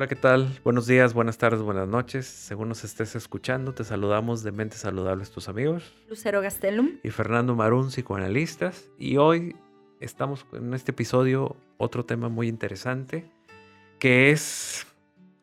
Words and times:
Hola, 0.00 0.08
¿qué 0.08 0.16
tal? 0.16 0.58
Buenos 0.64 0.86
días, 0.86 1.12
buenas 1.12 1.36
tardes, 1.36 1.60
buenas 1.60 1.86
noches. 1.86 2.24
Según 2.24 2.70
nos 2.70 2.84
estés 2.84 3.14
escuchando, 3.16 3.74
te 3.74 3.84
saludamos 3.84 4.42
de 4.42 4.50
Mentes 4.50 4.80
Saludables, 4.80 5.30
tus 5.30 5.50
amigos. 5.50 5.94
Lucero 6.08 6.40
Gastelum. 6.40 6.92
Y 7.02 7.10
Fernando 7.10 7.54
Marún, 7.54 7.90
psicoanalistas. 7.90 8.88
Y 8.98 9.18
hoy 9.18 9.56
estamos 10.00 10.46
en 10.54 10.72
este 10.72 10.92
episodio 10.92 11.54
otro 11.76 12.06
tema 12.06 12.30
muy 12.30 12.48
interesante, 12.48 13.30
que 13.98 14.30
es 14.30 14.86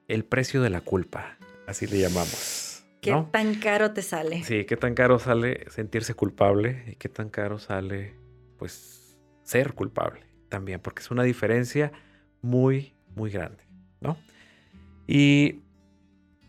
el 0.07 0.25
precio 0.25 0.63
de 0.63 0.71
la 0.71 0.81
culpa. 0.81 1.37
Así 1.67 1.85
le 1.85 1.99
llamamos. 1.99 2.83
¿Qué 2.99 3.13
tan 3.31 3.53
caro 3.59 3.91
te 3.91 4.01
sale? 4.01 4.43
Sí, 4.43 4.65
qué 4.65 4.75
tan 4.75 4.95
caro 4.95 5.19
sale 5.19 5.69
sentirse 5.69 6.15
culpable 6.15 6.83
y 6.87 6.95
qué 6.95 7.09
tan 7.09 7.29
caro 7.29 7.59
sale, 7.59 8.15
pues, 8.57 9.19
ser 9.43 9.73
culpable 9.73 10.25
también, 10.49 10.79
porque 10.79 11.03
es 11.03 11.11
una 11.11 11.21
diferencia 11.21 11.91
muy, 12.41 12.95
muy 13.13 13.29
grande, 13.29 13.63
¿no? 14.01 14.17
Y 15.07 15.61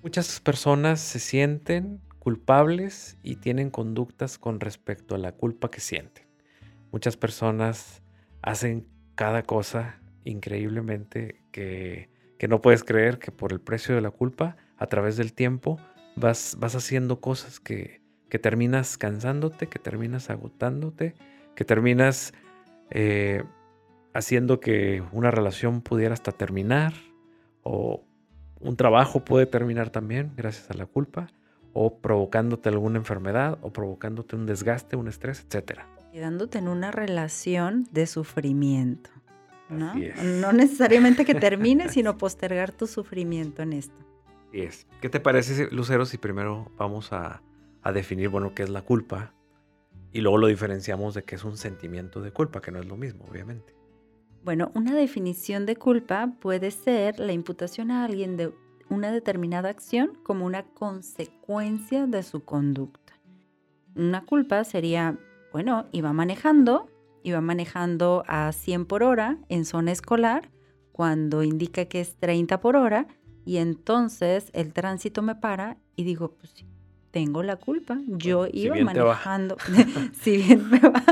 muchas 0.03 0.41
personas 0.41 1.01
se 1.01 1.21
sienten 1.21 2.01
culpables 2.19 3.17
y 3.23 3.37
tienen 3.37 3.71
conductas 3.71 4.37
con 4.37 4.59
respecto 4.61 5.15
a 5.15 5.19
la 5.19 5.33
culpa 5.33 5.71
que 5.71 5.81
sienten. 5.81 6.27
Muchas 6.91 7.17
personas 7.17 8.03
hacen 8.43 8.87
cada 9.15 9.45
cosa 9.45 10.01
increíblemente 10.25 11.41
que, 11.53 12.11
no 12.49 12.61
puedes 12.61 12.85
creer 12.85 13.19
que 13.19 13.33
por 13.33 13.53
el 13.53 13.61
precio 13.61 13.95
de 13.95 14.01
la 14.01 14.11
culpa, 14.11 14.57
a 14.77 14.87
través 14.87 15.17
del 15.17 15.33
tiempo, 15.33 15.79
vas, 16.17 16.57
vas 16.59 16.75
haciendo 16.75 17.21
cosas 17.21 17.61
que, 17.61 18.01
terminas 18.29 18.99
cansándote, 18.99 19.69
que 19.69 19.79
terminas 19.79 20.31
agotándote, 20.31 21.15
que 21.55 21.65
terminas 21.65 22.35
eh, 22.91 23.43
haciendo 24.15 24.61
que 24.61 25.03
una 25.13 25.31
relación 25.31 25.81
pudiera 25.81 26.15
hasta 26.15 26.33
terminar 26.33 26.93
o 27.63 28.05
un 28.61 28.77
trabajo 28.77 29.25
puede 29.25 29.47
terminar 29.47 29.91
también 29.91 30.33
gracias 30.37 30.71
a 30.71 30.75
la 30.75 30.87
culpa 30.87 31.29
o 31.73 31.99
provocándote 31.99 32.69
alguna 32.69 32.99
enfermedad 32.99 33.59
o 33.63 33.73
provocándote 33.73 34.37
un 34.37 34.47
desgaste, 34.47 34.97
un 34.97 35.09
estrés, 35.09 35.45
etc. 35.49 35.81
Quedándote 36.13 36.59
en 36.59 36.69
una 36.69 36.91
relación 36.91 37.87
de 37.93 38.07
sufrimiento. 38.07 39.11
¿no? 39.69 39.95
no 39.95 40.53
necesariamente 40.53 41.25
que 41.25 41.35
termine, 41.35 41.89
sino 41.91 42.17
postergar 42.17 42.73
tu 42.73 42.87
sufrimiento 42.87 43.63
en 43.63 43.75
esto. 43.75 43.95
Así 44.49 44.63
es. 44.63 44.87
¿Qué 45.01 45.11
te 45.11 45.21
parece, 45.21 45.69
Lucero, 45.71 46.07
si 46.07 46.17
primero 46.17 46.73
vamos 46.79 47.13
a, 47.13 47.43
a 47.83 47.93
definir, 47.93 48.31
bueno, 48.31 48.55
qué 48.55 48.63
es 48.63 48.71
la 48.71 48.83
culpa 48.83 49.35
y 50.11 50.23
luego 50.23 50.39
lo 50.39 50.47
diferenciamos 50.47 51.15
de 51.15 51.23
qué 51.23 51.35
es 51.35 51.45
un 51.45 51.57
sentimiento 51.59 52.23
de 52.23 52.33
culpa, 52.33 52.61
que 52.61 52.73
no 52.73 52.79
es 52.79 52.87
lo 52.87 52.97
mismo, 52.97 53.27
obviamente? 53.31 53.75
Bueno, 54.45 54.71
una 54.75 54.95
definición 54.95 55.67
de 55.67 55.77
culpa 55.77 56.33
puede 56.41 56.71
ser 56.71 57.19
la 57.19 57.33
imputación 57.33 57.91
a 57.91 58.05
alguien 58.05 58.37
de 58.37 58.53
una 58.89 59.13
determinada 59.13 59.69
acción 59.69 60.13
como 60.23 60.47
una 60.47 60.63
consecuencia 60.63 62.07
de 62.07 62.23
su 62.23 62.45
conducta. 62.45 63.15
Una 63.95 64.25
culpa 64.25 64.65
sería, 64.65 65.19
bueno, 65.53 65.87
iba 65.93 66.13
manejando, 66.13 66.89
iba 67.23 67.41
manejando 67.41 68.25
a 68.27 68.53
100 68.53 68.87
por 68.87 69.03
hora 69.03 69.39
en 69.49 69.65
zona 69.65 69.93
escolar 69.93 70.51
cuando 70.93 71.43
indica 71.43 71.85
que 71.85 72.01
es 72.01 72.17
30 72.17 72.61
por 72.61 72.77
hora 72.77 73.07
y 73.45 73.59
entonces 73.59 74.51
el 74.53 74.73
tránsito 74.73 75.23
me 75.23 75.35
para 75.35 75.79
y 75.97 76.05
digo, 76.05 76.33
pues 76.33 76.53
sí, 76.55 76.67
tengo 77.11 77.43
la 77.43 77.57
culpa, 77.57 77.99
yo 78.07 78.47
iba 78.53 78.77
manejando, 78.77 79.57
si 80.21 80.39
bien 80.39 80.69
me 80.69 80.81
va, 80.81 81.03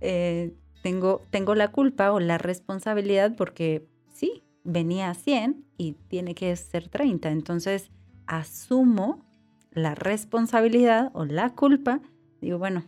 eh, 0.00 0.54
tengo, 0.82 1.26
tengo 1.30 1.54
la 1.54 1.68
culpa 1.68 2.12
o 2.12 2.20
la 2.20 2.38
responsabilidad 2.38 3.34
porque 3.36 3.86
sí, 4.12 4.42
venía 4.64 5.10
a 5.10 5.14
100 5.14 5.64
y 5.76 5.92
tiene 6.08 6.34
que 6.34 6.54
ser 6.56 6.88
30. 6.88 7.30
Entonces, 7.30 7.90
asumo 8.26 9.24
la 9.72 9.94
responsabilidad 9.94 11.10
o 11.14 11.24
la 11.24 11.50
culpa. 11.50 12.00
Digo, 12.40 12.58
bueno, 12.58 12.84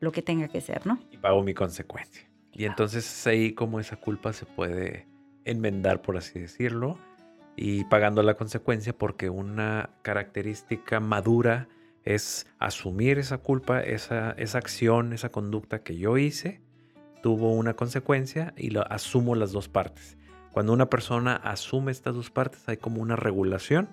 lo 0.00 0.12
que 0.12 0.22
tenga 0.22 0.48
que 0.48 0.60
ser, 0.60 0.86
¿no? 0.86 0.98
Y 1.10 1.18
pago 1.18 1.42
mi 1.42 1.54
consecuencia. 1.54 2.28
Y 2.52 2.64
entonces 2.64 3.26
ahí 3.26 3.52
como 3.52 3.80
esa 3.80 3.96
culpa 3.96 4.32
se 4.32 4.44
puede 4.44 5.06
enmendar, 5.44 6.02
por 6.02 6.16
así 6.16 6.38
decirlo, 6.38 6.98
y 7.56 7.84
pagando 7.84 8.22
la 8.22 8.34
consecuencia 8.34 8.96
porque 8.96 9.30
una 9.30 9.90
característica 10.02 11.00
madura 11.00 11.68
es 12.04 12.46
asumir 12.58 13.18
esa 13.18 13.38
culpa, 13.38 13.80
esa, 13.80 14.32
esa 14.32 14.58
acción, 14.58 15.12
esa 15.12 15.30
conducta 15.30 15.82
que 15.82 15.96
yo 15.96 16.16
hice 16.16 16.60
tuvo 17.22 17.52
una 17.52 17.74
consecuencia 17.74 18.54
y 18.56 18.70
lo 18.70 18.90
asumo 18.90 19.34
las 19.34 19.52
dos 19.52 19.68
partes. 19.68 20.16
Cuando 20.52 20.72
una 20.72 20.90
persona 20.90 21.36
asume 21.36 21.92
estas 21.92 22.14
dos 22.14 22.30
partes 22.30 22.68
hay 22.68 22.76
como 22.76 23.00
una 23.00 23.16
regulación 23.16 23.88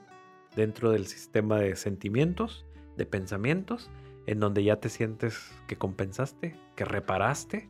dentro 0.56 0.92
del 0.92 1.08
sistema 1.08 1.60
de 1.60 1.76
sentimientos, 1.76 2.66
de 2.96 3.06
pensamientos, 3.06 3.92
en 4.26 4.40
donde 4.40 4.64
ya 4.64 4.78
te 4.78 4.90
sientes 4.90 5.52
que 5.68 5.78
compensaste, 5.78 6.56
que 6.76 6.86
reparaste 6.86 7.70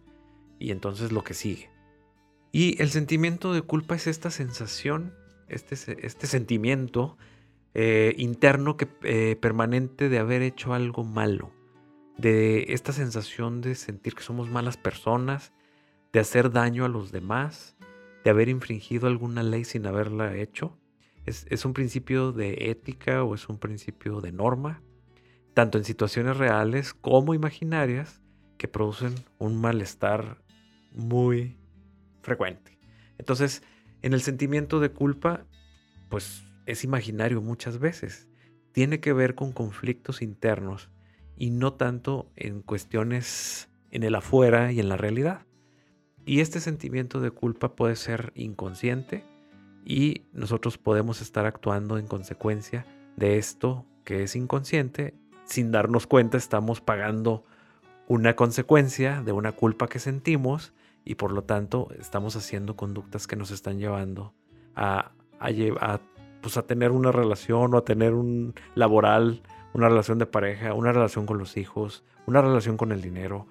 y 0.58 0.72
entonces 0.72 1.12
lo 1.12 1.24
que 1.24 1.34
sigue. 1.34 1.70
Y 2.52 2.82
el 2.82 2.90
sentimiento 2.90 3.54
de 3.54 3.62
culpa 3.62 3.96
es 3.96 4.08
esta 4.08 4.32
sensación, 4.32 5.14
este, 5.50 5.76
este 6.06 6.28
sentimiento 6.28 7.18
eh, 7.74 8.16
interno 8.18 8.78
que, 8.78 8.88
eh, 9.04 9.36
permanente 9.36 10.10
de 10.10 10.20
haber 10.20 10.42
hecho 10.42 10.74
algo 10.74 11.04
malo 11.04 11.52
de 12.18 12.74
esta 12.74 12.94
sensación 12.94 13.62
de 13.62 13.76
sentir 13.76 14.16
que 14.16 14.24
somos 14.24 14.50
malas 14.50 14.78
personas, 14.78 15.54
de 16.12 16.20
hacer 16.20 16.52
daño 16.52 16.86
a 16.86 16.90
los 16.90 17.12
demás, 17.12 17.78
de 18.24 18.30
haber 18.32 18.50
infringido 18.50 19.08
alguna 19.08 19.44
ley 19.44 19.64
sin 19.64 19.86
haberla 19.86 20.36
hecho. 20.36 20.78
Es, 21.26 21.66
un 21.66 21.74
principio 21.74 22.32
de 22.32 22.70
ética 22.72 23.24
o 23.24 23.36
es 23.36 23.50
un 23.50 23.60
principio 23.60 24.22
de 24.22 24.32
norma, 24.32 24.82
tanto 25.54 25.78
en 25.78 25.84
situaciones 25.84 26.38
reales 26.38 26.94
como 26.94 27.34
imaginarias, 27.34 28.22
que 28.58 28.68
producen 28.68 29.14
un 29.38 29.60
malestar 29.60 30.42
muy 30.94 31.58
frecuente. 32.22 32.80
Entonces, 33.18 33.62
en 34.02 34.14
el 34.14 34.22
sentimiento 34.22 34.80
de 34.80 34.90
culpa, 34.90 35.46
pues 36.10 36.44
es 36.66 36.84
imaginario 36.84 37.42
muchas 37.42 37.78
veces. 37.78 38.30
Tiene 38.72 39.00
que 39.00 39.14
ver 39.14 39.36
con 39.36 39.52
conflictos 39.52 40.22
internos 40.22 40.90
y 41.38 41.52
no 41.52 41.74
tanto 41.74 42.30
en 42.36 42.62
cuestiones 42.62 43.70
en 43.92 44.04
el 44.04 44.16
afuera 44.16 44.72
y 44.72 44.80
en 44.80 44.90
la 44.90 44.98
realidad. 44.98 45.46
Y 46.26 46.42
este 46.42 46.60
sentimiento 46.60 47.22
de 47.22 47.32
culpa 47.32 47.76
puede 47.76 47.96
ser 47.96 48.34
inconsciente 48.36 49.26
y 49.86 50.26
nosotros 50.34 50.78
podemos 50.78 51.22
estar 51.22 51.46
actuando 51.46 51.98
en 51.98 52.08
consecuencia 52.08 52.86
de 53.16 53.38
esto 53.38 53.86
que 54.04 54.24
es 54.24 54.36
inconsciente. 54.36 55.14
Sin 55.46 55.72
darnos 55.72 56.08
cuenta 56.08 56.38
estamos 56.38 56.82
pagando 56.82 57.46
una 58.08 58.36
consecuencia 58.36 59.22
de 59.22 59.32
una 59.32 59.54
culpa 59.54 59.88
que 59.88 60.00
sentimos 60.00 60.74
y 61.06 61.16
por 61.16 61.32
lo 61.32 61.44
tanto 61.44 61.88
estamos 61.98 62.36
haciendo 62.36 62.76
conductas 62.76 63.28
que 63.28 63.38
nos 63.38 63.52
están 63.52 63.80
llevando 63.80 64.34
a, 64.76 65.12
a, 65.40 66.00
pues 66.42 66.58
a 66.58 66.64
tener 66.64 66.92
una 66.92 67.14
relación 67.14 67.74
o 67.74 67.78
a 67.78 67.86
tener 67.86 68.14
un 68.14 68.54
laboral 68.76 69.42
una 69.78 69.90
relación 69.90 70.18
de 70.18 70.26
pareja, 70.26 70.74
una 70.74 70.92
relación 70.92 71.28
con 71.28 71.38
los 71.38 71.56
hijos, 71.56 72.04
una 72.26 72.42
relación 72.42 72.78
con 72.78 72.92
el 72.92 73.00
dinero, 73.00 73.46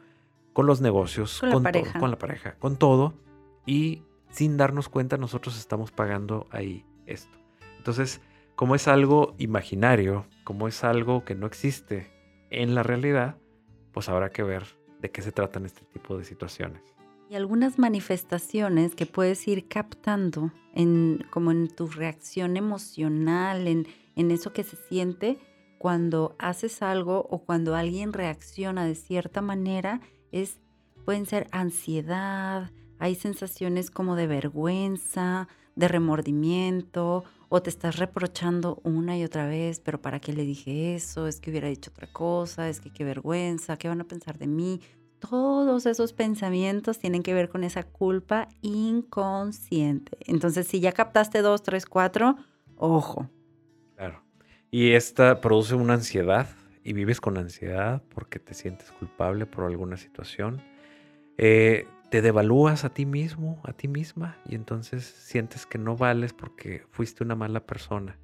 con 0.52 0.66
los 0.66 0.80
negocios, 0.80 1.38
con, 1.38 1.50
la, 1.50 1.60
pareja. 1.60 2.00
con 2.00 2.10
la 2.10 2.18
pareja, 2.18 2.56
con 2.58 2.76
todo. 2.76 3.14
Y 3.64 4.02
sin 4.30 4.56
darnos 4.56 4.88
cuenta 4.88 5.16
nosotros 5.18 5.56
estamos 5.56 5.92
pagando 5.92 6.48
ahí 6.50 6.84
esto. 7.06 7.38
Entonces, 7.78 8.20
como 8.56 8.74
es 8.74 8.88
algo 8.88 9.36
imaginario, 9.38 10.26
como 10.42 10.66
es 10.66 10.82
algo 10.82 11.24
que 11.24 11.36
no 11.36 11.46
existe 11.46 12.10
en 12.50 12.74
la 12.74 12.82
realidad, 12.82 13.36
pues 13.92 14.08
habrá 14.08 14.30
que 14.30 14.42
ver 14.42 14.64
de 15.00 15.12
qué 15.12 15.22
se 15.22 15.30
tratan 15.30 15.64
este 15.64 15.84
tipo 15.84 16.18
de 16.18 16.24
situaciones. 16.24 16.82
Y 17.30 17.36
algunas 17.36 17.78
manifestaciones 17.78 18.96
que 18.96 19.06
puedes 19.06 19.46
ir 19.46 19.68
captando 19.68 20.50
en, 20.74 21.24
como 21.30 21.52
en 21.52 21.68
tu 21.68 21.86
reacción 21.86 22.56
emocional, 22.56 23.68
en, 23.68 23.86
en 24.16 24.32
eso 24.32 24.52
que 24.52 24.64
se 24.64 24.76
siente, 24.76 25.38
cuando 25.78 26.36
haces 26.38 26.82
algo 26.82 27.26
o 27.30 27.44
cuando 27.44 27.74
alguien 27.74 28.12
reacciona 28.12 28.84
de 28.84 28.94
cierta 28.94 29.40
manera 29.40 30.00
es 30.32 30.58
pueden 31.04 31.26
ser 31.26 31.46
ansiedad, 31.52 32.70
hay 32.98 33.14
sensaciones 33.14 33.90
como 33.90 34.16
de 34.16 34.26
vergüenza, 34.26 35.48
de 35.76 35.88
remordimiento 35.88 37.24
o 37.48 37.62
te 37.62 37.70
estás 37.70 37.96
reprochando 37.96 38.80
una 38.82 39.16
y 39.16 39.22
otra 39.22 39.46
vez, 39.46 39.78
pero 39.80 40.02
¿para 40.02 40.18
qué 40.18 40.32
le 40.32 40.44
dije 40.44 40.94
eso? 40.94 41.28
Es 41.28 41.40
que 41.40 41.50
hubiera 41.50 41.68
dicho 41.68 41.90
otra 41.90 42.12
cosa, 42.12 42.68
es 42.68 42.80
que 42.80 42.90
qué 42.90 43.04
vergüenza, 43.04 43.76
¿qué 43.76 43.88
van 43.88 44.00
a 44.00 44.08
pensar 44.08 44.38
de 44.38 44.48
mí? 44.48 44.80
Todos 45.20 45.86
esos 45.86 46.12
pensamientos 46.12 46.98
tienen 46.98 47.22
que 47.22 47.34
ver 47.34 47.48
con 47.48 47.62
esa 47.62 47.84
culpa 47.84 48.48
inconsciente. 48.62 50.18
Entonces, 50.20 50.66
si 50.66 50.80
ya 50.80 50.92
captaste 50.92 51.40
dos, 51.40 51.62
tres, 51.62 51.86
cuatro, 51.86 52.36
ojo, 52.76 53.30
y 54.76 54.92
esta 54.92 55.40
produce 55.40 55.74
una 55.74 55.94
ansiedad 55.94 56.48
y 56.84 56.92
vives 56.92 57.18
con 57.18 57.38
ansiedad 57.38 58.02
porque 58.14 58.38
te 58.38 58.52
sientes 58.52 58.92
culpable 58.92 59.46
por 59.46 59.64
alguna 59.64 59.96
situación. 59.96 60.60
Eh, 61.38 61.86
te 62.10 62.20
devalúas 62.20 62.84
a 62.84 62.90
ti 62.90 63.06
mismo, 63.06 63.58
a 63.64 63.72
ti 63.72 63.88
misma, 63.88 64.36
y 64.44 64.54
entonces 64.54 65.02
sientes 65.02 65.64
que 65.64 65.78
no 65.78 65.96
vales 65.96 66.34
porque 66.34 66.82
fuiste 66.90 67.24
una 67.24 67.34
mala 67.34 67.60
persona. 67.60 68.18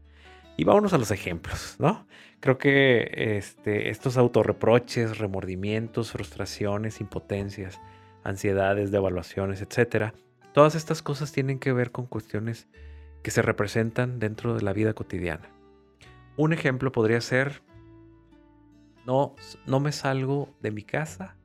Y 0.59 0.65
vámonos 0.65 0.93
a 0.93 0.99
los 0.99 1.11
ejemplos, 1.11 1.77
¿no? 1.79 2.07
Creo 2.41 2.59
que 2.59 3.39
este, 3.39 3.89
estos 3.89 4.19
autorreproches, 4.19 5.17
remordimientos, 5.17 6.13
frustraciones, 6.13 7.01
impotencias, 7.01 7.81
ansiedades, 8.25 8.91
devaluaciones, 8.91 9.63
etcétera, 9.63 10.13
todas 10.53 10.75
estas 10.75 11.01
cosas 11.01 11.33
tienen 11.33 11.59
que 11.59 11.73
ver 11.73 11.93
con 11.93 12.05
cuestiones 12.05 12.69
que 13.23 13.31
se 13.31 13.41
representan 13.41 14.19
dentro 14.19 14.55
de 14.55 14.61
la 14.61 14.75
vida 14.75 14.93
cotidiana. 14.93 15.52
Un 16.37 16.53
ejemplo 16.53 16.93
podría 16.93 17.21
ser, 17.21 17.63
no, 19.07 19.35
no 19.67 19.81
me 19.81 19.93
salgo 19.93 20.55
de 20.61 20.71
mi 20.71 20.83
casa 20.83 21.37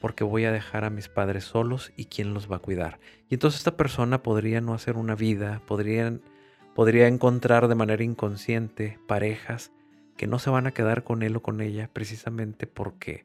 porque 0.00 0.24
voy 0.24 0.44
a 0.44 0.52
dejar 0.52 0.84
a 0.84 0.90
mis 0.90 1.08
padres 1.08 1.44
solos 1.44 1.92
y 1.96 2.06
quién 2.06 2.34
los 2.34 2.50
va 2.50 2.56
a 2.56 2.60
cuidar. 2.60 3.00
Y 3.28 3.34
entonces 3.34 3.60
esta 3.60 3.76
persona 3.76 4.22
podría 4.22 4.60
no 4.60 4.74
hacer 4.74 4.96
una 4.96 5.14
vida, 5.14 5.62
podría 5.66 7.08
encontrar 7.08 7.68
de 7.68 7.74
manera 7.74 8.04
inconsciente 8.04 8.98
parejas 9.06 9.72
que 10.16 10.26
no 10.26 10.38
se 10.38 10.50
van 10.50 10.66
a 10.66 10.72
quedar 10.72 11.04
con 11.04 11.22
él 11.22 11.36
o 11.36 11.42
con 11.42 11.60
ella 11.60 11.90
precisamente 11.92 12.66
porque 12.66 13.24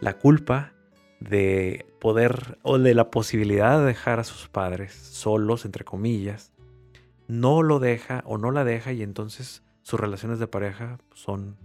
la 0.00 0.18
culpa 0.18 0.72
de 1.20 1.86
poder 2.00 2.58
o 2.62 2.78
de 2.78 2.94
la 2.94 3.10
posibilidad 3.10 3.80
de 3.80 3.86
dejar 3.86 4.20
a 4.20 4.24
sus 4.24 4.48
padres 4.48 4.92
solos, 4.92 5.64
entre 5.64 5.84
comillas, 5.84 6.52
no 7.26 7.62
lo 7.62 7.78
deja 7.78 8.22
o 8.24 8.38
no 8.38 8.50
la 8.50 8.64
deja 8.64 8.92
y 8.92 9.02
entonces 9.02 9.62
sus 9.88 9.98
relaciones 9.98 10.38
de 10.38 10.46
pareja 10.46 10.98
son 11.14 11.56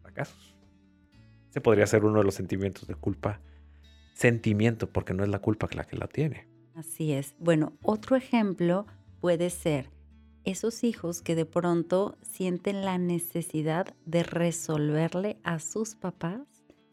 fracasos. 0.00 0.56
Ese 1.50 1.60
podría 1.60 1.86
ser 1.86 2.02
uno 2.02 2.20
de 2.20 2.24
los 2.24 2.34
sentimientos 2.34 2.88
de 2.88 2.94
culpa. 2.94 3.42
Sentimiento, 4.14 4.90
porque 4.90 5.12
no 5.12 5.22
es 5.22 5.28
la 5.28 5.40
culpa 5.40 5.68
la 5.74 5.84
que 5.84 5.98
la 5.98 6.08
tiene. 6.08 6.48
Así 6.74 7.12
es. 7.12 7.34
Bueno, 7.38 7.74
otro 7.82 8.16
ejemplo 8.16 8.86
puede 9.20 9.50
ser 9.50 9.90
esos 10.44 10.82
hijos 10.82 11.20
que 11.20 11.34
de 11.34 11.44
pronto 11.44 12.16
sienten 12.22 12.86
la 12.86 12.96
necesidad 12.96 13.94
de 14.06 14.22
resolverle 14.22 15.38
a 15.44 15.58
sus 15.58 15.94
papás 15.94 16.40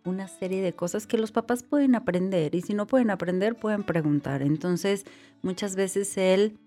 una 0.03 0.27
serie 0.27 0.61
de 0.61 0.73
cosas 0.73 1.07
que 1.07 1.17
los 1.17 1.31
papás 1.31 1.63
pueden 1.63 1.95
aprender 1.95 2.53
y 2.53 2.61
si 2.61 2.73
no 2.73 2.85
pueden 2.85 3.09
aprender 3.09 3.55
pueden 3.55 3.83
preguntar. 3.83 4.41
Entonces, 4.41 5.05
muchas 5.41 5.77
veces 5.77 6.17
él, 6.17 6.59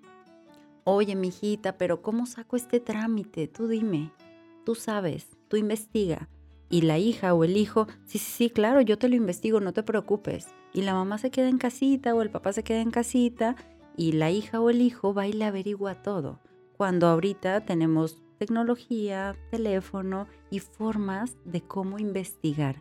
oye, 0.95 1.15
mijita, 1.17 1.77
pero 1.77 2.03
¿cómo 2.03 2.27
saco 2.27 2.57
este 2.57 2.81
trámite? 2.81 3.47
Tú 3.47 3.69
dime, 3.69 4.11
tú 4.65 4.75
sabes, 4.75 5.29
tú 5.49 5.57
investiga. 5.57 6.29
Y 6.71 6.83
la 6.83 6.99
hija 6.99 7.35
o 7.35 7.45
el 7.45 7.57
hijo, 7.57 7.87
sí, 8.05 8.19
sí, 8.19 8.31
sí, 8.31 8.51
claro, 8.51 8.81
yo 8.81 8.99
te 8.99 9.09
lo 9.09 9.17
investigo, 9.17 9.61
no 9.61 9.73
te 9.73 9.83
preocupes. 9.83 10.49
Y 10.73 10.83
la 10.83 10.95
mamá 10.95 11.19
se 11.19 11.31
queda 11.31 11.49
en 11.49 11.59
casita 11.59 12.15
o 12.15 12.23
el 12.23 12.31
papá 12.31 12.53
se 12.53 12.63
queda 12.63 12.81
en 12.81 12.91
casita 12.91 13.57
y 13.97 14.13
la 14.13 14.31
hija 14.31 14.61
o 14.61 14.71
el 14.71 14.81
hijo 14.81 15.15
va 15.15 15.27
y 15.27 15.33
le 15.33 15.45
averigua 15.45 16.03
todo. 16.03 16.41
Cuando 16.77 17.07
ahorita 17.07 17.65
tenemos 17.65 18.23
tecnología, 18.39 19.35
teléfono 19.51 20.27
y 20.51 20.61
formas 20.61 21.37
de 21.45 21.63
cómo 21.63 21.99
investigar. 21.99 22.77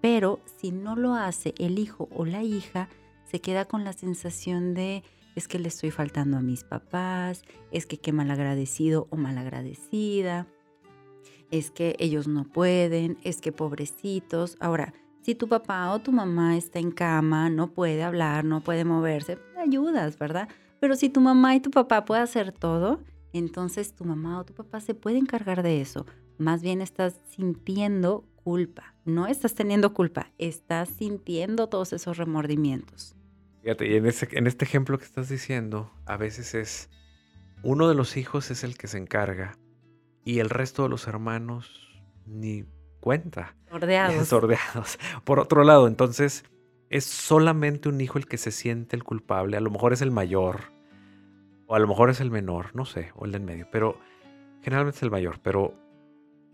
Pero 0.00 0.40
si 0.58 0.72
no 0.72 0.96
lo 0.96 1.14
hace 1.14 1.54
el 1.58 1.78
hijo 1.78 2.08
o 2.14 2.24
la 2.24 2.42
hija, 2.42 2.88
se 3.24 3.40
queda 3.40 3.64
con 3.64 3.84
la 3.84 3.92
sensación 3.92 4.74
de 4.74 5.04
es 5.36 5.46
que 5.46 5.60
le 5.60 5.68
estoy 5.68 5.92
faltando 5.92 6.38
a 6.38 6.42
mis 6.42 6.64
papás, 6.64 7.44
es 7.70 7.86
que 7.86 7.98
qué 7.98 8.12
malagradecido 8.12 9.06
o 9.10 9.16
malagradecida, 9.16 10.48
es 11.50 11.70
que 11.70 11.94
ellos 11.98 12.26
no 12.26 12.44
pueden, 12.44 13.18
es 13.22 13.40
que 13.40 13.52
pobrecitos. 13.52 14.56
Ahora, 14.58 14.94
si 15.22 15.34
tu 15.34 15.48
papá 15.48 15.92
o 15.92 16.00
tu 16.00 16.10
mamá 16.10 16.56
está 16.56 16.78
en 16.78 16.90
cama, 16.90 17.50
no 17.50 17.72
puede 17.72 18.02
hablar, 18.02 18.44
no 18.44 18.62
puede 18.62 18.84
moverse, 18.84 19.38
ayudas, 19.56 20.18
¿verdad? 20.18 20.48
Pero 20.80 20.96
si 20.96 21.10
tu 21.10 21.20
mamá 21.20 21.54
y 21.54 21.60
tu 21.60 21.70
papá 21.70 22.04
pueden 22.04 22.24
hacer 22.24 22.52
todo, 22.52 23.00
entonces 23.32 23.94
tu 23.94 24.04
mamá 24.04 24.40
o 24.40 24.44
tu 24.44 24.54
papá 24.54 24.80
se 24.80 24.94
puede 24.94 25.18
encargar 25.18 25.62
de 25.62 25.80
eso. 25.80 26.06
Más 26.38 26.62
bien 26.62 26.80
estás 26.80 27.20
sintiendo 27.28 28.24
culpa. 28.36 28.94
No 29.04 29.26
estás 29.26 29.54
teniendo 29.54 29.92
culpa, 29.92 30.32
estás 30.38 30.88
sintiendo 30.88 31.68
todos 31.68 31.92
esos 31.92 32.16
remordimientos. 32.16 33.15
Fíjate, 33.66 33.88
y 33.88 33.96
en, 33.96 34.06
en 34.06 34.46
este 34.46 34.64
ejemplo 34.64 34.96
que 34.96 35.04
estás 35.04 35.28
diciendo, 35.28 35.90
a 36.04 36.16
veces 36.16 36.54
es 36.54 36.88
uno 37.64 37.88
de 37.88 37.96
los 37.96 38.16
hijos 38.16 38.52
es 38.52 38.62
el 38.62 38.78
que 38.78 38.86
se 38.86 38.96
encarga 38.96 39.58
y 40.24 40.38
el 40.38 40.50
resto 40.50 40.84
de 40.84 40.88
los 40.88 41.08
hermanos 41.08 42.00
ni 42.26 42.64
cuenta. 43.00 43.56
Sordeados. 43.68 44.28
Sordeados. 44.28 45.00
Por 45.24 45.40
otro 45.40 45.64
lado, 45.64 45.88
entonces 45.88 46.44
es 46.90 47.06
solamente 47.06 47.88
un 47.88 48.00
hijo 48.00 48.18
el 48.18 48.28
que 48.28 48.38
se 48.38 48.52
siente 48.52 48.94
el 48.94 49.02
culpable. 49.02 49.56
A 49.56 49.60
lo 49.60 49.72
mejor 49.72 49.92
es 49.92 50.00
el 50.00 50.12
mayor, 50.12 50.60
o 51.66 51.74
a 51.74 51.80
lo 51.80 51.88
mejor 51.88 52.10
es 52.10 52.20
el 52.20 52.30
menor, 52.30 52.66
no 52.76 52.84
sé, 52.84 53.10
o 53.16 53.24
el 53.24 53.32
del 53.32 53.42
medio, 53.42 53.66
pero 53.72 53.98
generalmente 54.62 54.98
es 54.98 55.02
el 55.02 55.10
mayor, 55.10 55.40
pero 55.42 55.74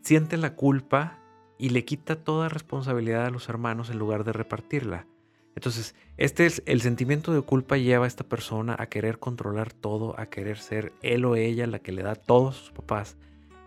siente 0.01 0.39
la 0.39 0.55
culpa 0.55 1.19
y 1.59 1.69
le 1.69 1.85
quita 1.85 2.25
toda 2.25 2.49
responsabilidad 2.49 3.27
a 3.27 3.31
los 3.31 3.51
hermanos 3.51 3.91
en 3.91 3.99
lugar 3.99 4.25
de 4.25 4.33
repartirla. 4.33 5.07
Entonces, 5.55 5.95
este 6.17 6.47
es 6.47 6.63
el 6.67 6.81
sentimiento 6.81 7.33
de 7.35 7.43
culpa 7.43 7.77
lleva 7.77 8.05
a 8.07 8.09
esta 8.09 8.25
persona 8.25 8.75
a 8.79 8.87
querer 8.87 9.19
controlar 9.19 9.73
todo, 9.73 10.19
a 10.19 10.27
querer 10.27 10.59
ser 10.59 10.93
él 11.03 11.25
o 11.25 11.37
ella 11.37 11.67
la 11.67 11.79
que 11.79 11.93
le 11.93 12.03
da 12.03 12.13
a 12.13 12.53
sus 12.53 12.71
papás 12.71 13.17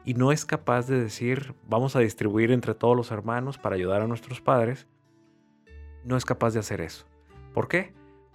y 0.06 0.14
no 0.14 0.32
es 0.32 0.46
capaz 0.46 0.88
de 0.88 1.00
decir, 1.00 1.56
vamos 1.68 1.96
a 1.96 2.00
distribuir 2.00 2.52
entre 2.52 2.76
todos 2.76 2.96
los 2.96 3.10
hermanos 3.10 3.58
para 3.58 3.76
ayudar 3.76 4.02
a 4.02 4.08
nuestros 4.08 4.40
padres, 4.40 4.88
no 6.04 6.16
es 6.16 6.26
capaz 6.26 6.54
de 6.54 6.60
hacer 6.60 6.80
eso. 6.80 7.06
¿Por 7.54 7.68
qué? 7.68 7.92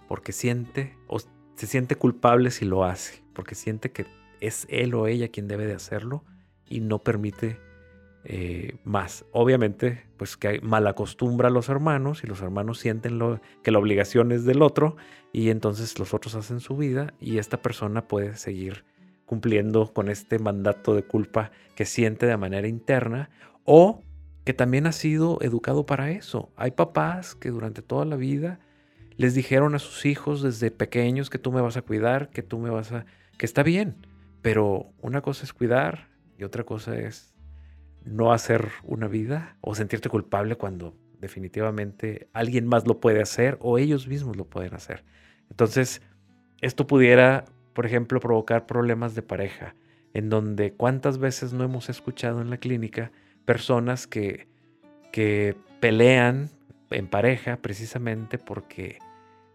Porque 0.09 0.33
siente 0.33 0.97
o 1.07 1.19
se 1.19 1.67
siente 1.67 1.95
culpable 1.95 2.51
si 2.51 2.65
lo 2.65 2.83
hace, 2.83 3.23
porque 3.33 3.55
siente 3.55 3.91
que 3.91 4.05
es 4.41 4.67
él 4.69 4.93
o 4.93 5.07
ella 5.07 5.29
quien 5.29 5.47
debe 5.47 5.65
de 5.65 5.73
hacerlo 5.73 6.25
y 6.67 6.81
no 6.81 6.99
permite 6.99 7.57
eh, 8.23 8.75
más. 8.83 9.25
Obviamente, 9.31 10.03
pues 10.17 10.37
que 10.37 10.61
mal 10.61 10.85
acostumbra 10.87 11.47
a 11.47 11.51
los 11.51 11.69
hermanos 11.69 12.23
y 12.23 12.27
los 12.27 12.41
hermanos 12.41 12.79
sienten 12.79 13.17
lo, 13.17 13.41
que 13.63 13.71
la 13.71 13.79
obligación 13.79 14.31
es 14.31 14.45
del 14.45 14.61
otro 14.61 14.95
y 15.33 15.49
entonces 15.49 15.97
los 15.97 16.13
otros 16.13 16.35
hacen 16.35 16.59
su 16.59 16.77
vida 16.77 17.13
y 17.19 17.39
esta 17.39 17.61
persona 17.61 18.07
puede 18.07 18.35
seguir 18.35 18.85
cumpliendo 19.25 19.91
con 19.93 20.09
este 20.09 20.39
mandato 20.39 20.93
de 20.93 21.03
culpa 21.03 21.51
que 21.75 21.85
siente 21.85 22.25
de 22.25 22.37
manera 22.37 22.67
interna 22.67 23.29
o 23.63 24.03
que 24.43 24.53
también 24.53 24.87
ha 24.87 24.91
sido 24.91 25.39
educado 25.41 25.85
para 25.85 26.11
eso. 26.11 26.51
Hay 26.57 26.71
papás 26.71 27.33
que 27.33 27.49
durante 27.49 27.81
toda 27.81 28.05
la 28.05 28.17
vida 28.17 28.59
les 29.17 29.33
dijeron 29.33 29.73
a 29.73 29.79
sus 29.79 30.05
hijos 30.05 30.41
desde 30.41 30.69
pequeños 30.69 31.29
que 31.29 31.39
tú 31.39 31.51
me 31.51 31.61
vas 31.61 31.77
a 31.77 31.81
cuidar, 31.81 32.29
que 32.29 32.43
tú 32.43 32.59
me 32.59 32.69
vas 32.69 32.91
a... 32.91 33.05
que 33.37 33.45
está 33.45 33.63
bien, 33.63 33.95
pero 34.41 34.91
una 35.01 35.21
cosa 35.21 35.43
es 35.43 35.53
cuidar 35.53 36.09
y 36.37 36.43
otra 36.43 36.63
cosa 36.63 36.97
es 36.99 37.30
no 38.03 38.33
hacer 38.33 38.69
una 38.83 39.07
vida 39.07 39.57
o 39.61 39.75
sentirte 39.75 40.09
culpable 40.09 40.55
cuando 40.55 40.95
definitivamente 41.19 42.29
alguien 42.33 42.67
más 42.67 42.87
lo 42.87 42.99
puede 42.99 43.21
hacer 43.21 43.57
o 43.61 43.77
ellos 43.77 44.07
mismos 44.07 44.37
lo 44.37 44.45
pueden 44.45 44.73
hacer. 44.73 45.03
Entonces, 45.49 46.01
esto 46.61 46.87
pudiera 46.87 47.45
por 47.73 47.85
ejemplo, 47.85 48.19
provocar 48.19 48.65
problemas 48.65 49.15
de 49.15 49.21
pareja, 49.21 49.75
en 50.13 50.29
donde 50.29 50.73
cuántas 50.73 51.17
veces 51.17 51.53
no 51.53 51.63
hemos 51.63 51.89
escuchado 51.89 52.41
en 52.41 52.49
la 52.49 52.57
clínica 52.57 53.11
personas 53.45 54.07
que, 54.07 54.47
que 55.11 55.55
pelean 55.79 56.49
en 56.89 57.07
pareja 57.07 57.57
precisamente 57.57 58.37
porque 58.37 58.99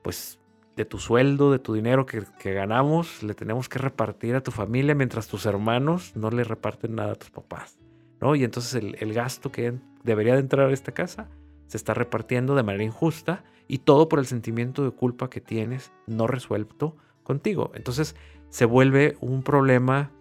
pues 0.03 0.39
de 0.77 0.85
tu 0.85 0.99
sueldo, 0.99 1.53
de 1.53 1.59
tu 1.59 1.75
dinero 1.75 2.07
que, 2.07 2.25
ganamos, 2.53 3.23
le 3.23 3.35
tenemos 3.35 3.69
que 3.69 3.79
repartir 3.79 4.35
a 4.35 4.43
tu 4.43 4.51
familia 4.51 4.95
mientras 4.95 5.29
tus 5.29 5.47
hermanos 5.47 6.15
no 6.17 6.31
le 6.31 6.45
reparten 6.45 6.95
nada 6.95 7.13
a 7.13 7.17
tus 7.17 7.31
papás. 7.31 7.79
¿No? 8.21 8.35
Y 8.35 8.45
entonces 8.45 8.75
el, 8.75 8.97
el 9.01 9.13
gasto 9.13 9.53
que 9.53 9.75
debería 10.05 10.35
de 10.35 10.41
entrar 10.41 10.69
a 10.69 10.73
esta 10.73 10.93
casa 10.93 11.29
se 11.67 11.77
está 11.77 11.95
repartiendo 11.95 12.55
de 12.55 12.63
manera 12.63 12.85
injusta 12.85 13.45
y 13.69 13.79
todo 13.79 14.09
por 14.09 14.19
el 14.19 14.27
sentimiento 14.27 14.85
de 14.85 14.91
culpa 14.91 15.29
que 15.29 15.41
tienes 15.41 15.93
no 16.07 16.27
resuelto 16.27 16.97
contigo. 17.23 17.73
Entonces 17.75 18.15
se 18.49 18.65
vuelve 18.65 19.17
un 19.21 19.43
problema 19.43 20.13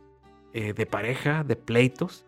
eh, 0.54 0.74
de 0.74 0.86
pareja, 0.86 1.44
de 1.44 1.56
pleitos, 1.56 2.26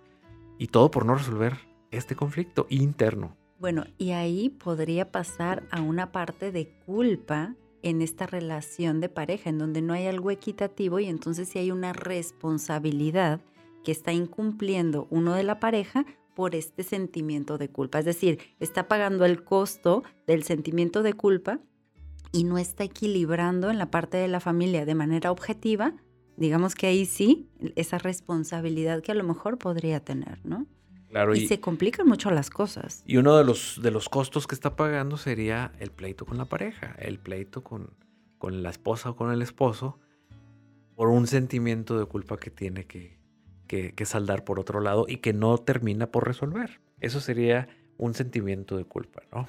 y 0.57 0.67
todo 0.67 0.91
por 0.91 1.05
no 1.05 1.15
resolver 1.15 1.53
este 1.91 2.15
conflicto 2.15 2.67
interno. 2.69 3.35
Bueno, 3.59 3.85
y 3.97 4.11
ahí 4.11 4.49
podría 4.49 5.11
pasar 5.11 5.63
a 5.71 5.81
una 5.81 6.11
parte 6.11 6.51
de 6.51 6.69
culpa 6.85 7.55
en 7.81 8.01
esta 8.01 8.27
relación 8.27 8.99
de 9.01 9.09
pareja, 9.09 9.49
en 9.49 9.57
donde 9.57 9.81
no 9.81 9.93
hay 9.93 10.07
algo 10.07 10.31
equitativo 10.31 10.99
y 10.99 11.05
entonces 11.05 11.49
si 11.49 11.59
hay 11.59 11.71
una 11.71 11.93
responsabilidad 11.93 13.39
que 13.87 13.93
está 13.93 14.11
incumpliendo 14.11 15.07
uno 15.11 15.33
de 15.33 15.43
la 15.43 15.61
pareja 15.61 16.05
por 16.35 16.55
este 16.55 16.83
sentimiento 16.83 17.57
de 17.57 17.69
culpa. 17.69 17.99
Es 17.99 18.03
decir, 18.03 18.37
está 18.59 18.89
pagando 18.89 19.23
el 19.23 19.45
costo 19.45 20.03
del 20.25 20.43
sentimiento 20.43 21.03
de 21.03 21.13
culpa 21.13 21.61
y 22.33 22.43
no 22.43 22.57
está 22.57 22.83
equilibrando 22.83 23.69
en 23.69 23.77
la 23.77 23.89
parte 23.89 24.17
de 24.17 24.27
la 24.27 24.41
familia 24.41 24.83
de 24.83 24.93
manera 24.93 25.31
objetiva, 25.31 25.93
digamos 26.35 26.75
que 26.75 26.87
ahí 26.87 27.05
sí, 27.05 27.47
esa 27.77 27.97
responsabilidad 27.97 29.01
que 29.01 29.13
a 29.13 29.15
lo 29.15 29.23
mejor 29.23 29.57
podría 29.57 30.01
tener, 30.01 30.45
¿no? 30.45 30.67
Claro, 31.07 31.33
y, 31.33 31.47
se 31.47 31.61
complican 31.61 32.09
mucho 32.09 32.29
las 32.29 32.49
cosas. 32.49 33.05
Y 33.07 33.15
uno 33.15 33.37
de 33.37 33.45
los, 33.45 33.79
de 33.81 33.91
los 33.91 34.09
costos 34.09 34.47
que 34.47 34.55
está 34.55 34.75
pagando 34.75 35.15
sería 35.15 35.71
el 35.79 35.91
pleito 35.91 36.25
con 36.25 36.37
la 36.37 36.43
pareja, 36.43 36.93
el 36.99 37.19
pleito 37.19 37.63
con, 37.63 37.91
con 38.37 38.63
la 38.63 38.69
esposa 38.69 39.11
o 39.11 39.15
con 39.15 39.31
el 39.31 39.41
esposo, 39.41 39.97
por 40.93 41.07
un 41.07 41.25
sentimiento 41.25 41.97
de 41.97 42.05
culpa 42.05 42.37
que 42.37 42.51
tiene 42.51 42.85
que, 42.85 43.16
que, 43.67 43.93
saldar 44.05 44.43
por 44.43 44.59
otro 44.59 44.79
lado 44.79 45.05
y 45.07 45.17
que 45.17 45.33
no 45.33 45.57
termina 45.57 46.11
por 46.11 46.25
resolver. 46.25 46.79
Eso 46.99 47.19
sería 47.19 47.67
un 47.97 48.13
sentimiento 48.13 48.77
de 48.77 48.85
culpa, 48.85 49.21
¿no? 49.31 49.47